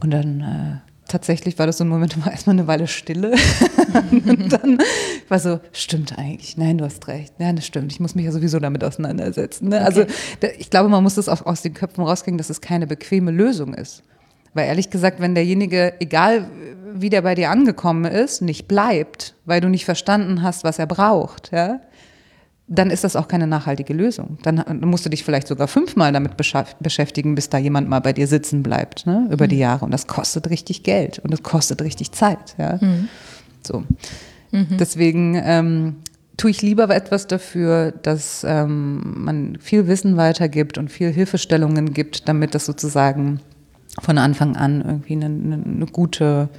[0.02, 3.32] Und dann äh, tatsächlich war das so ein Moment, war erstmal eine Weile Stille.
[4.12, 4.80] und dann
[5.30, 7.34] war so, stimmt eigentlich, nein, du hast recht.
[7.40, 9.70] Ja, das stimmt, ich muss mich ja sowieso damit auseinandersetzen.
[9.70, 9.82] Ne?
[9.82, 10.06] Also
[10.40, 13.32] da, ich glaube, man muss das auch aus den Köpfen rauskriegen, dass es keine bequeme
[13.32, 14.04] Lösung ist.
[14.56, 16.48] Weil ehrlich gesagt, wenn derjenige, egal
[16.94, 20.88] wie der bei dir angekommen ist, nicht bleibt, weil du nicht verstanden hast, was er
[20.88, 21.82] braucht, ja,
[22.68, 24.40] dann ist das auch keine nachhaltige Lösung.
[24.44, 28.28] Dann musst du dich vielleicht sogar fünfmal damit beschäftigen, bis da jemand mal bei dir
[28.28, 29.86] sitzen bleibt, ne, über die Jahre.
[29.86, 32.80] Und das kostet richtig Geld und das kostet richtig Zeit, ja.
[33.62, 33.84] So.
[34.80, 35.98] Deswegen ähm,
[36.38, 42.30] tue ich lieber etwas dafür, dass ähm, man viel Wissen weitergibt und viel Hilfestellungen gibt,
[42.30, 43.42] damit das sozusagen
[44.02, 46.50] von Anfang an irgendwie eine, eine, eine gute,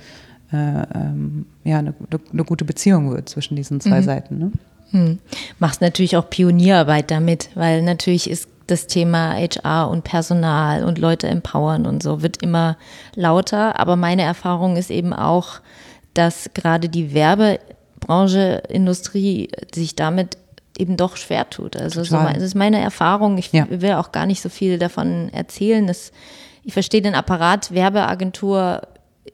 [0.52, 1.94] äh, ähm, ja, eine,
[2.32, 4.38] eine gute Beziehung wird zwischen diesen zwei Seiten.
[4.38, 4.52] Ne?
[4.90, 5.18] Hm.
[5.58, 11.28] Machst natürlich auch Pionierarbeit damit, weil natürlich ist das Thema HR und Personal und Leute
[11.28, 12.76] empowern und so wird immer
[13.14, 13.78] lauter.
[13.78, 15.60] Aber meine Erfahrung ist eben auch,
[16.14, 20.38] dass gerade die Werbebranche, Industrie sich damit
[20.78, 21.76] eben doch schwer tut.
[21.76, 23.38] Also so, das ist meine Erfahrung.
[23.38, 23.66] Ich Ja.
[23.70, 25.86] will auch gar nicht so viel davon erzählen.
[25.86, 26.12] Das,
[26.66, 28.82] ich verstehe den Apparat Werbeagentur,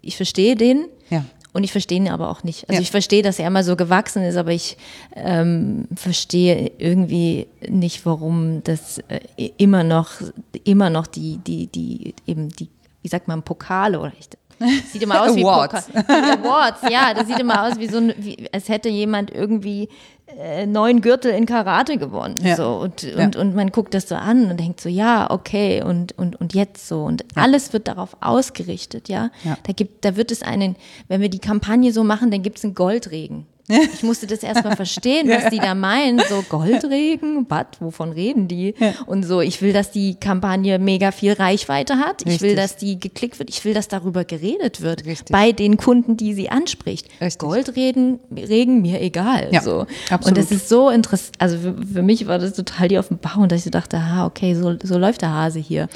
[0.03, 0.85] ich verstehe den.
[1.11, 1.25] Ja.
[1.55, 2.69] Und ich verstehe ihn aber auch nicht.
[2.69, 2.81] Also Ja.
[2.83, 4.77] ich verstehe, dass er mal so gewachsen ist, aber ich
[5.17, 10.11] ähm, verstehe irgendwie nicht, warum das äh, immer noch,
[10.65, 12.69] immer noch die, die, die, eben die,
[13.03, 14.29] wie sagt man, Pokale oder ich,
[14.93, 15.89] Sieht immer aus wie Awards.
[15.95, 19.89] Awards, ja, das sieht immer aus wie so ein, wie, als hätte jemand irgendwie
[20.67, 22.37] neun Gürtel in Karate gewonnen.
[22.43, 22.57] Ja.
[22.57, 22.77] So.
[22.77, 23.25] Und, Ja.
[23.25, 26.55] und, und man guckt das so an und denkt so, ja, okay, und, und, und
[26.55, 27.03] jetzt so.
[27.05, 29.31] Und alles wird darauf ausgerichtet, ja.
[29.45, 29.57] Ja.
[29.65, 30.77] Da gibt, da wird es einen,
[31.09, 33.47] wenn wir die Kampagne so machen, dann gibt es einen Goldregen.
[33.95, 36.21] Ich musste das erstmal verstehen, was die da meinen.
[36.29, 37.67] So Goldregen, was?
[37.81, 38.75] Wovon reden die?
[39.07, 42.23] Und so, ich will, dass die Kampagne mega viel Reichweite hat.
[42.23, 42.57] Ich will, Richtig.
[42.57, 43.49] dass die geklickt wird.
[43.51, 45.07] Ich will, dass darüber geredet wird.
[45.07, 45.33] Richtig.
[45.33, 47.09] Bei den Kunden, die sie anspricht.
[47.21, 47.39] Richtig.
[47.39, 49.49] Goldregen, Regen, mir egal.
[49.53, 49.87] Ja, so.
[50.11, 50.27] absolut.
[50.27, 51.37] Und das ist so interessant.
[51.39, 54.55] Also für, für mich war das total die Offenbarung, dass ich so dachte, ah, okay,
[54.55, 55.89] so, so läuft der Hase hier.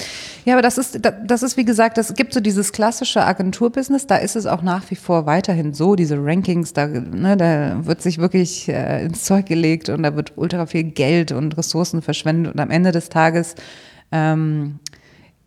[0.45, 4.07] Ja, aber das ist, da- das ist wie gesagt, das gibt so dieses klassische Agenturbusiness,
[4.07, 8.01] da ist es auch nach wie vor weiterhin so, diese Rankings, da, ne, da wird
[8.01, 12.53] sich wirklich äh, ins Zeug gelegt und da wird ultra viel Geld und Ressourcen verschwendet
[12.53, 13.55] und am Ende des Tages
[14.11, 14.79] ähm,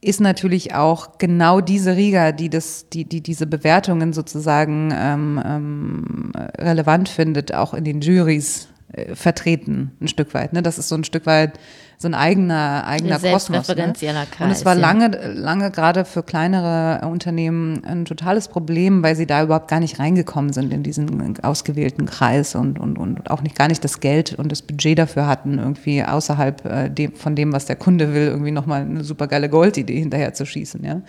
[0.00, 6.32] ist natürlich auch genau diese Riga, die, das, die, die diese Bewertungen sozusagen ähm, ähm,
[6.58, 10.52] relevant findet, auch in den Juries äh, vertreten, ein Stück weit.
[10.52, 10.62] Ne?
[10.62, 11.58] Das ist so ein Stück weit
[12.00, 13.50] so ein eigener, eigener Kosmos.
[13.50, 13.54] Ne?
[13.56, 19.16] selbstreferenzieller Und es Kreis, war lange, lange gerade für kleinere Unternehmen ein totales Problem, weil
[19.16, 23.42] sie da überhaupt gar nicht reingekommen sind in diesen ausgewählten Kreis und, und, und auch
[23.42, 27.36] nicht gar nicht das Geld und das Budget dafür hatten, irgendwie außerhalb äh, dem, von
[27.36, 30.82] dem, was der Kunde will, irgendwie nochmal eine super geile Goldidee hinterher zu schießen.
[30.82, 31.02] Ja?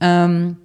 [0.00, 0.58] Ähm,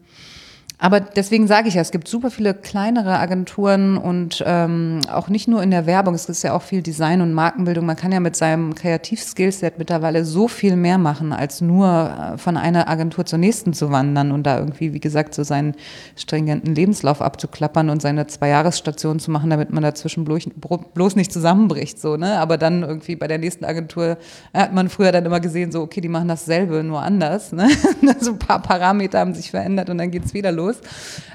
[0.85, 5.47] aber deswegen sage ich ja, es gibt super viele kleinere Agenturen und ähm, auch nicht
[5.47, 7.87] nur in der Werbung, es ist ja auch viel Design und Markenbildung.
[7.87, 11.87] Man kann ja mit seinem Kreativ-Skillset mittlerweile so viel mehr machen, als nur
[12.35, 15.73] äh, von einer Agentur zur nächsten zu wandern und da irgendwie, wie gesagt, so seinen
[16.15, 21.99] stringenten Lebenslauf abzuklappern und seine Zwei-Jahres-Station zu machen, damit man dazwischen bloß, nicht zusammenbricht.
[21.99, 22.37] So, ne?
[22.37, 24.19] Aber dann irgendwie bei der nächsten Agentur
[24.53, 27.53] hat man früher dann immer gesehen, so, okay, die machen dasselbe, nur anders.
[27.53, 27.69] Ne?
[28.19, 30.74] so ein paar Parameter haben sich verändert und dann geht's wieder los.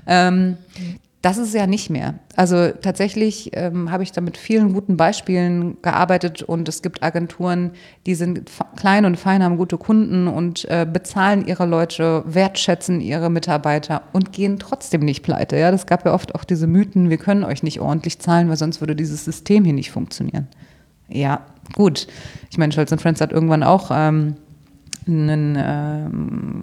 [0.06, 0.56] Ähm,
[1.22, 2.14] das ist ja nicht mehr.
[2.34, 7.72] Also tatsächlich ähm, habe ich da mit vielen guten Beispielen gearbeitet und es gibt Agenturen,
[8.06, 13.28] die sind klein und fein, haben gute Kunden und äh, bezahlen ihre Leute, wertschätzen ihre
[13.28, 15.58] Mitarbeiter und gehen trotzdem nicht pleite.
[15.58, 18.56] Ja, das gab ja oft auch diese Mythen, wir können euch nicht ordentlich zahlen, weil
[18.56, 20.48] sonst würde dieses System hier nicht funktionieren.
[21.08, 22.06] Ja, gut.
[22.50, 24.36] Ich meine, Scholz Friends hat irgendwann auch ähm,
[25.06, 26.62] einen ähm,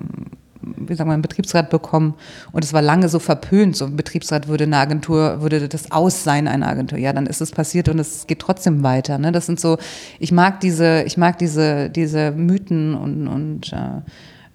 [0.76, 2.16] wie sagen wir, einen Betriebsrat bekommen
[2.52, 6.48] und es war lange so verpönt, so ein Betriebsrat würde eine Agentur, würde das Aussein
[6.48, 6.98] einer Agentur.
[6.98, 9.18] Ja, dann ist es passiert und es geht trotzdem weiter.
[9.18, 9.32] Ne?
[9.32, 9.78] Das sind so,
[10.20, 14.02] ich mag diese, ich mag diese, diese Mythen und, und äh,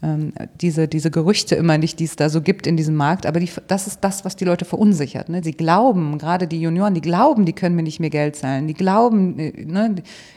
[0.02, 3.38] ähm, diese, diese Gerüchte immer nicht, die es da so gibt in diesem Markt, aber
[3.38, 5.28] die, das ist das, was die Leute verunsichert.
[5.28, 5.42] Ne?
[5.44, 8.66] Sie glauben, gerade die Junioren, die glauben, die können mir nicht mehr Geld zahlen.
[8.66, 9.94] Die glauben, äh, ne,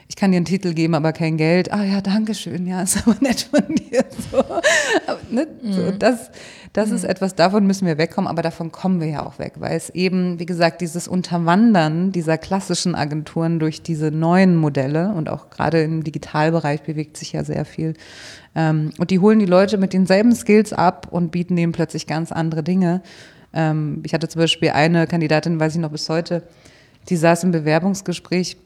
[0.08, 1.72] ich kann dir einen Titel geben, aber kein Geld.
[1.72, 4.04] Ah ja, danke schön, ja, ist aber nett von dir.
[4.30, 4.38] So.
[4.38, 6.30] Aber, ne, so, das
[6.76, 9.78] das ist etwas, davon müssen wir wegkommen, aber davon kommen wir ja auch weg, weil
[9.78, 15.48] es eben, wie gesagt, dieses Unterwandern dieser klassischen Agenturen durch diese neuen Modelle und auch
[15.48, 17.94] gerade im Digitalbereich bewegt sich ja sehr viel.
[18.54, 22.30] Ähm, und die holen die Leute mit denselben Skills ab und bieten denen plötzlich ganz
[22.30, 23.00] andere Dinge.
[23.54, 26.42] Ähm, ich hatte zum Beispiel eine Kandidatin, weiß ich noch bis heute,
[27.08, 28.58] die saß im Bewerbungsgespräch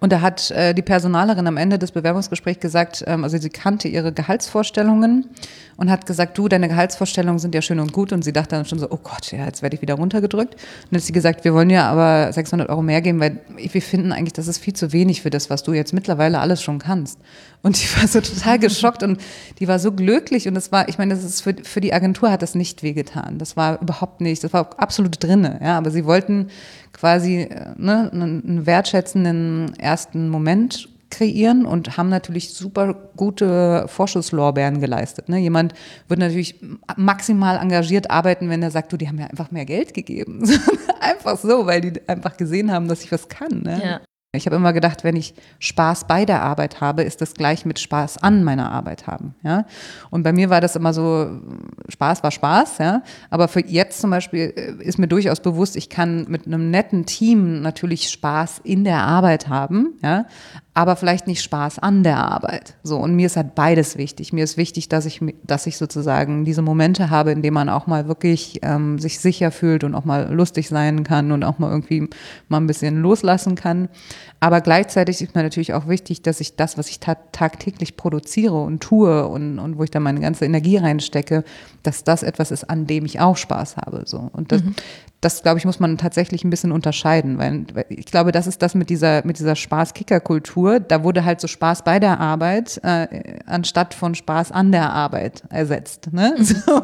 [0.00, 3.86] und da hat äh, die Personalerin am Ende des Bewerbungsgesprächs gesagt, ähm, also sie kannte
[3.86, 5.28] ihre Gehaltsvorstellungen
[5.76, 8.12] und hat gesagt, du, deine Gehaltsvorstellungen sind ja schön und gut.
[8.12, 10.54] Und sie dachte dann schon so, oh Gott, ja, jetzt werde ich wieder runtergedrückt.
[10.54, 13.82] Und dann hat sie gesagt, wir wollen ja aber 600 Euro mehr geben, weil wir
[13.82, 16.78] finden eigentlich, das ist viel zu wenig für das, was du jetzt mittlerweile alles schon
[16.78, 17.18] kannst.
[17.62, 19.20] Und die war so total geschockt und
[19.58, 20.48] die war so glücklich.
[20.48, 23.36] Und das war, ich meine, das ist für, für die Agentur hat das nicht wehgetan.
[23.36, 25.60] Das war überhaupt nicht, das war absolut drinne.
[25.62, 26.48] Ja, aber sie wollten
[26.92, 35.28] quasi äh, ne, einen wertschätzenden ersten Moment kreieren und haben natürlich super gute Vorschusslorbeeren geleistet.
[35.28, 35.38] Ne?
[35.38, 35.74] Jemand
[36.08, 36.54] wird natürlich
[36.96, 40.48] maximal engagiert arbeiten, wenn er sagt, du, die haben ja einfach mehr Geld gegeben.
[41.00, 43.62] einfach so, weil die einfach gesehen haben, dass ich was kann.
[43.62, 43.80] Ne?
[43.84, 44.00] Ja.
[44.32, 47.80] Ich habe immer gedacht, wenn ich Spaß bei der Arbeit habe, ist das gleich mit
[47.80, 49.34] Spaß an meiner Arbeit haben.
[49.42, 49.66] Ja?
[50.10, 51.40] Und bei mir war das immer so,
[51.88, 53.02] Spaß war Spaß, ja.
[53.28, 57.06] Aber für jetzt zum Beispiel äh, ist mir durchaus bewusst, ich kann mit einem netten
[57.06, 60.26] Team natürlich Spaß in der Arbeit haben, ja,
[60.72, 62.76] aber vielleicht nicht Spaß an der Arbeit.
[62.84, 64.32] So, und mir ist halt beides wichtig.
[64.32, 67.88] Mir ist wichtig, dass ich, dass ich sozusagen diese Momente habe, in denen man auch
[67.88, 71.70] mal wirklich ähm, sich sicher fühlt und auch mal lustig sein kann und auch mal
[71.70, 72.08] irgendwie
[72.48, 73.88] mal ein bisschen loslassen kann.
[74.38, 78.62] Aber gleichzeitig ist mir natürlich auch wichtig, dass ich das, was ich ta tagtäglich produziere
[78.62, 81.44] und tue und, und wo ich da meine ganze Energie reinstecke,
[81.82, 84.02] dass das etwas ist, an dem ich auch Spaß habe.
[84.06, 84.30] So.
[84.32, 84.62] Und das,
[85.20, 88.62] das glaube ich, muss man tatsächlich ein bisschen unterscheiden, weil, weil ich glaube, das ist
[88.62, 90.59] das mit dieser, mit dieser Spaß-Kicker-Kultur.
[90.68, 95.42] Da wurde halt so Spaß bei der Arbeit äh, anstatt von Spaß an der Arbeit
[95.50, 96.12] ersetzt.
[96.12, 96.34] Ne?
[96.40, 96.82] So.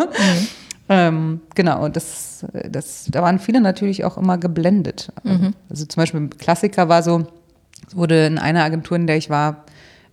[0.88, 5.12] Ähm, genau, das, das, da waren viele natürlich auch immer geblendet.
[5.24, 5.54] Mhm.
[5.68, 7.26] Also zum Beispiel Klassiker war so,
[7.92, 9.64] wurde in einer Agentur, in der ich war,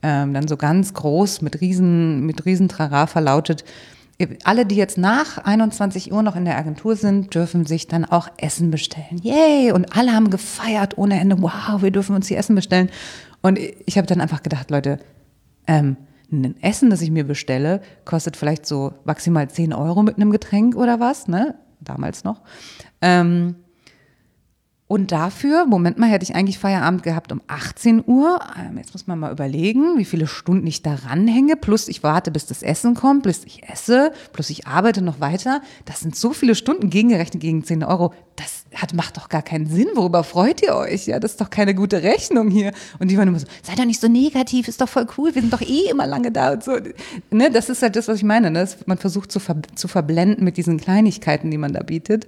[0.02, 3.64] ähm, dann so ganz groß mit riesen, mit riesen Trara verlautet,
[4.44, 8.30] alle, die jetzt nach 21 Uhr noch in der Agentur sind, dürfen sich dann auch
[8.38, 9.20] Essen bestellen.
[9.22, 9.72] Yay!
[9.72, 11.42] Und alle haben gefeiert ohne Ende.
[11.42, 12.90] Wow, wir dürfen uns hier Essen bestellen.
[13.44, 15.00] Und ich habe dann einfach gedacht, Leute,
[15.68, 15.98] ähm,
[16.32, 20.76] ein Essen, das ich mir bestelle, kostet vielleicht so maximal 10 Euro mit einem Getränk
[20.76, 21.56] oder was, ne?
[21.80, 22.42] Damals noch.
[23.02, 23.56] Ähm,
[24.88, 28.40] und dafür, Moment mal, hätte ich eigentlich Feierabend gehabt um 18 Uhr.
[28.60, 31.56] Ähm, jetzt muss man mal überlegen, wie viele Stunden ich da ranhänge.
[31.56, 35.62] Plus ich warte, bis das Essen kommt, bis ich esse, plus ich arbeite noch weiter.
[35.86, 38.14] Das sind so viele Stunden gegengerechnet gegen 10 Euro.
[38.36, 39.88] Das hat, macht doch gar keinen Sinn.
[39.96, 41.06] Worüber freut ihr euch?
[41.06, 42.72] Ja, das ist doch keine gute Rechnung hier.
[43.00, 45.34] Und die waren immer so, sei doch nicht so negativ, ist doch voll cool.
[45.36, 46.78] Wir sind doch eh immer lange da und so.
[47.32, 48.52] Ne, das ist halt das, was ich meine.
[48.52, 48.68] Ne?
[48.86, 52.28] Man versucht zu, ver zu verblenden mit diesen Kleinigkeiten, die man da bietet.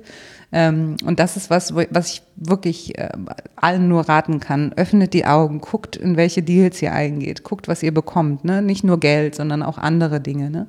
[0.51, 3.09] Ähm, und das ist was, was ich wirklich äh,
[3.55, 4.73] allen nur raten kann.
[4.73, 8.45] Öffnet die Augen, guckt, in welche Deals ihr eingeht, guckt, was ihr bekommt.
[8.45, 8.61] Ne?
[8.61, 10.49] Nicht nur Geld, sondern auch andere Dinge.
[10.49, 10.67] Ne?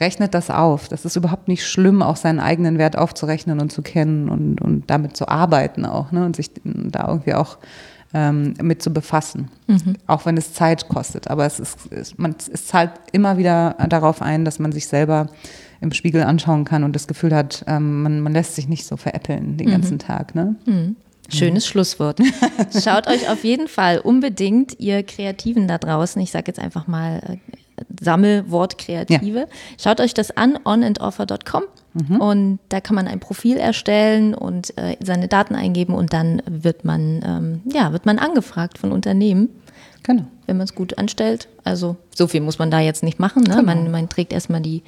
[0.00, 0.88] Rechnet das auf.
[0.88, 4.88] Das ist überhaupt nicht schlimm, auch seinen eigenen Wert aufzurechnen und zu kennen und, und
[4.88, 6.24] damit zu arbeiten auch ne?
[6.24, 7.58] und sich da irgendwie auch
[8.14, 9.50] ähm, mit zu befassen.
[9.66, 9.96] Mhm.
[10.06, 11.28] Auch wenn es Zeit kostet.
[11.28, 15.28] Aber es, ist, es, man, es zahlt immer wieder darauf ein, dass man sich selber
[15.80, 18.96] im Spiegel anschauen kann und das Gefühl hat, ähm, man, man lässt sich nicht so
[18.96, 19.72] veräppeln den mhm.
[19.72, 20.34] ganzen Tag.
[20.34, 20.56] Ne?
[20.64, 20.96] Mhm.
[21.28, 21.70] Schönes mhm.
[21.70, 22.20] Schlusswort.
[22.82, 27.20] Schaut euch auf jeden Fall unbedingt, ihr Kreativen da draußen, ich sage jetzt einfach mal
[27.26, 27.36] äh,
[28.00, 29.46] Sammelwort Kreative, ja.
[29.78, 31.62] schaut euch das an, onandoffer.com
[31.94, 32.20] mhm.
[32.20, 36.84] und da kann man ein Profil erstellen und äh, seine Daten eingeben und dann wird
[36.84, 39.48] man, ähm, ja, wird man angefragt von Unternehmen.
[40.04, 40.24] Genau.
[40.46, 41.48] Wenn man es gut anstellt.
[41.64, 43.42] Also so viel muss man da jetzt nicht machen.
[43.42, 43.56] Ne?
[43.56, 43.62] Genau.
[43.62, 44.82] Man, man trägt erstmal die,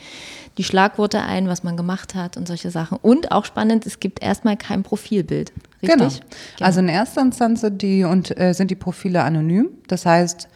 [0.57, 2.97] die Schlagworte ein, was man gemacht hat und solche Sachen.
[3.03, 5.53] Und auch spannend, es gibt erstmal kein Profilbild.
[5.83, 5.99] Richtig?
[5.99, 6.09] Genau.
[6.09, 6.67] genau.
[6.67, 9.69] Also in erster Instanz sind die, und, äh, sind die Profile anonym.
[9.89, 10.49] Das heißt,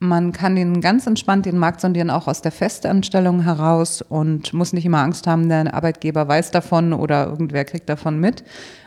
[0.00, 4.72] man kann den ganz entspannt den Markt sondieren, auch aus der Festanstellung heraus und muss
[4.72, 8.44] nicht immer Angst haben, der Arbeitgeber weiß davon oder irgendwer kriegt davon mit.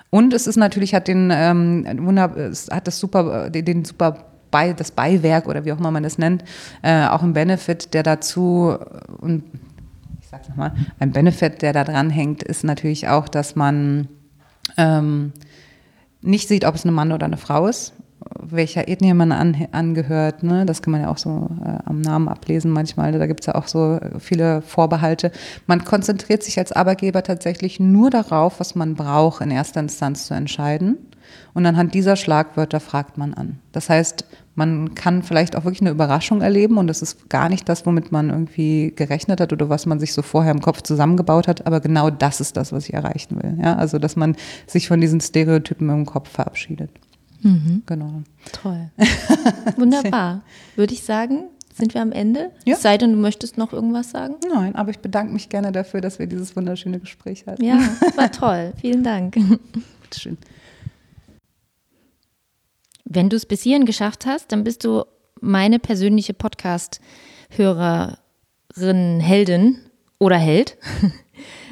[0.09, 4.73] Und es ist natürlich, hat den ähm, Wunder, es hat das super, den super bei,
[4.73, 6.43] das Beiwerk oder wie auch immer man das nennt,
[6.81, 8.77] äh, auch ein Benefit, der dazu
[9.19, 9.43] und
[10.29, 14.07] sag's nochmal, ein Benefit, der da dran hängt, ist natürlich auch, dass man
[14.77, 15.33] ähm,
[16.21, 17.93] nicht sieht, ob es ein Mann oder eine Frau ist,
[18.39, 20.43] welcher Ethnie man an, angehört.
[20.43, 20.65] Ne?
[20.65, 23.11] Das kann man ja auch so äh, am Namen ablesen manchmal.
[23.11, 25.31] Da gibt es ja auch so viele Vorbehalte.
[25.67, 30.33] Man konzentriert sich als Arbeitgeber tatsächlich nur darauf, was man braucht, in erster Instanz zu
[30.33, 30.97] entscheiden.
[31.53, 33.59] Und anhand dieser Schlagwörter fragt man an.
[33.71, 34.25] Das heißt,
[34.55, 38.11] man kann vielleicht auch wirklich eine Überraschung erleben und das ist gar nicht das, womit
[38.11, 41.79] man irgendwie gerechnet hat oder was man sich so vorher im Kopf zusammengebaut hat, aber
[41.79, 43.57] genau das ist das, was ich erreichen will.
[43.61, 43.75] Ja?
[43.75, 44.35] Also, dass man
[44.67, 46.89] sich von diesen Stereotypen im Kopf verabschiedet.
[47.41, 47.83] Mhm.
[47.85, 48.23] Genau.
[48.51, 48.89] Toll.
[49.77, 50.41] Wunderbar.
[50.75, 52.51] Würde ich sagen, sind wir am Ende?
[52.65, 52.75] Ja.
[52.75, 54.35] Es sei denn, du möchtest noch irgendwas sagen?
[54.53, 57.63] Nein, aber ich bedanke mich gerne dafür, dass wir dieses wunderschöne Gespräch hatten.
[57.63, 57.79] Ja,
[58.15, 58.73] war toll.
[58.81, 59.37] Vielen Dank.
[60.15, 60.37] Schön.
[63.05, 65.03] Wenn du es bis hierhin geschafft hast, dann bist du
[65.39, 69.77] meine persönliche Podcast-Hörerin, Heldin
[70.19, 70.77] oder Held.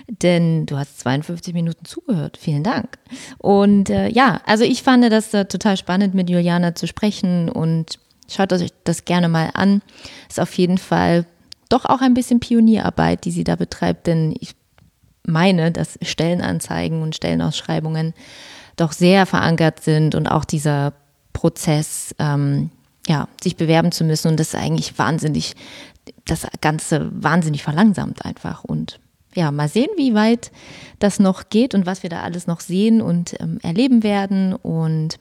[0.09, 2.37] Denn du hast 52 Minuten zugehört.
[2.37, 2.97] Vielen Dank.
[3.37, 7.99] Und äh, ja, also ich fand das äh, total spannend, mit Juliana zu sprechen und
[8.27, 9.83] schaut euch das gerne mal an.
[10.27, 11.25] Ist auf jeden Fall
[11.69, 14.55] doch auch ein bisschen Pionierarbeit, die sie da betreibt, denn ich
[15.25, 18.15] meine, dass Stellenanzeigen und Stellenausschreibungen
[18.75, 20.93] doch sehr verankert sind und auch dieser
[21.33, 22.71] Prozess, ähm,
[23.07, 25.55] ja, sich bewerben zu müssen und das eigentlich wahnsinnig,
[26.25, 28.99] das Ganze wahnsinnig verlangsamt einfach und
[29.39, 30.51] ja, mal sehen, wie weit
[30.99, 34.53] das noch geht und was wir da alles noch sehen und ähm, erleben werden.
[34.53, 35.17] Und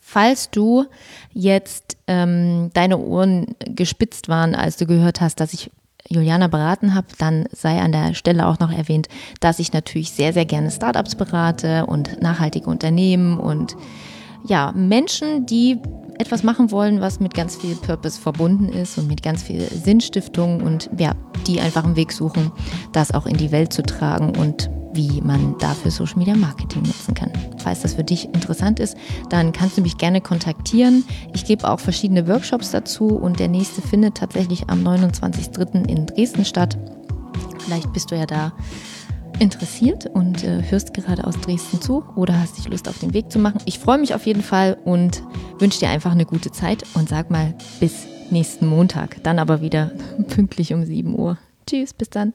[0.00, 0.86] falls du
[1.34, 5.70] jetzt ähm, deine Ohren gespitzt waren, als du gehört hast, dass ich
[6.08, 9.08] Juliana beraten habe, dann sei an der Stelle auch noch erwähnt,
[9.40, 13.76] dass ich natürlich sehr, sehr gerne Startups berate und nachhaltige Unternehmen und
[14.46, 15.80] ja, Menschen, die
[16.18, 20.62] etwas machen wollen, was mit ganz viel Purpose verbunden ist und mit ganz viel Sinnstiftung
[20.62, 21.14] und ja,
[21.46, 22.52] die einfach einen Weg suchen,
[22.92, 27.14] das auch in die Welt zu tragen und wie man dafür Social Media Marketing nutzen
[27.14, 27.30] kann.
[27.58, 28.96] Falls das für dich interessant ist,
[29.28, 31.04] dann kannst du mich gerne kontaktieren.
[31.34, 35.86] Ich gebe auch verschiedene Workshops dazu und der nächste findet tatsächlich am 29.03.
[35.86, 36.78] in Dresden statt.
[37.58, 38.52] Vielleicht bist du ja da
[39.38, 43.30] interessiert und äh, hörst gerade aus Dresden zu oder hast dich Lust auf den Weg
[43.30, 43.60] zu machen.
[43.64, 45.22] Ich freue mich auf jeden Fall und
[45.58, 49.22] wünsche dir einfach eine gute Zeit und sag mal bis nächsten Montag.
[49.22, 49.92] Dann aber wieder
[50.28, 51.38] pünktlich um 7 Uhr.
[51.66, 52.32] Tschüss, bis dann.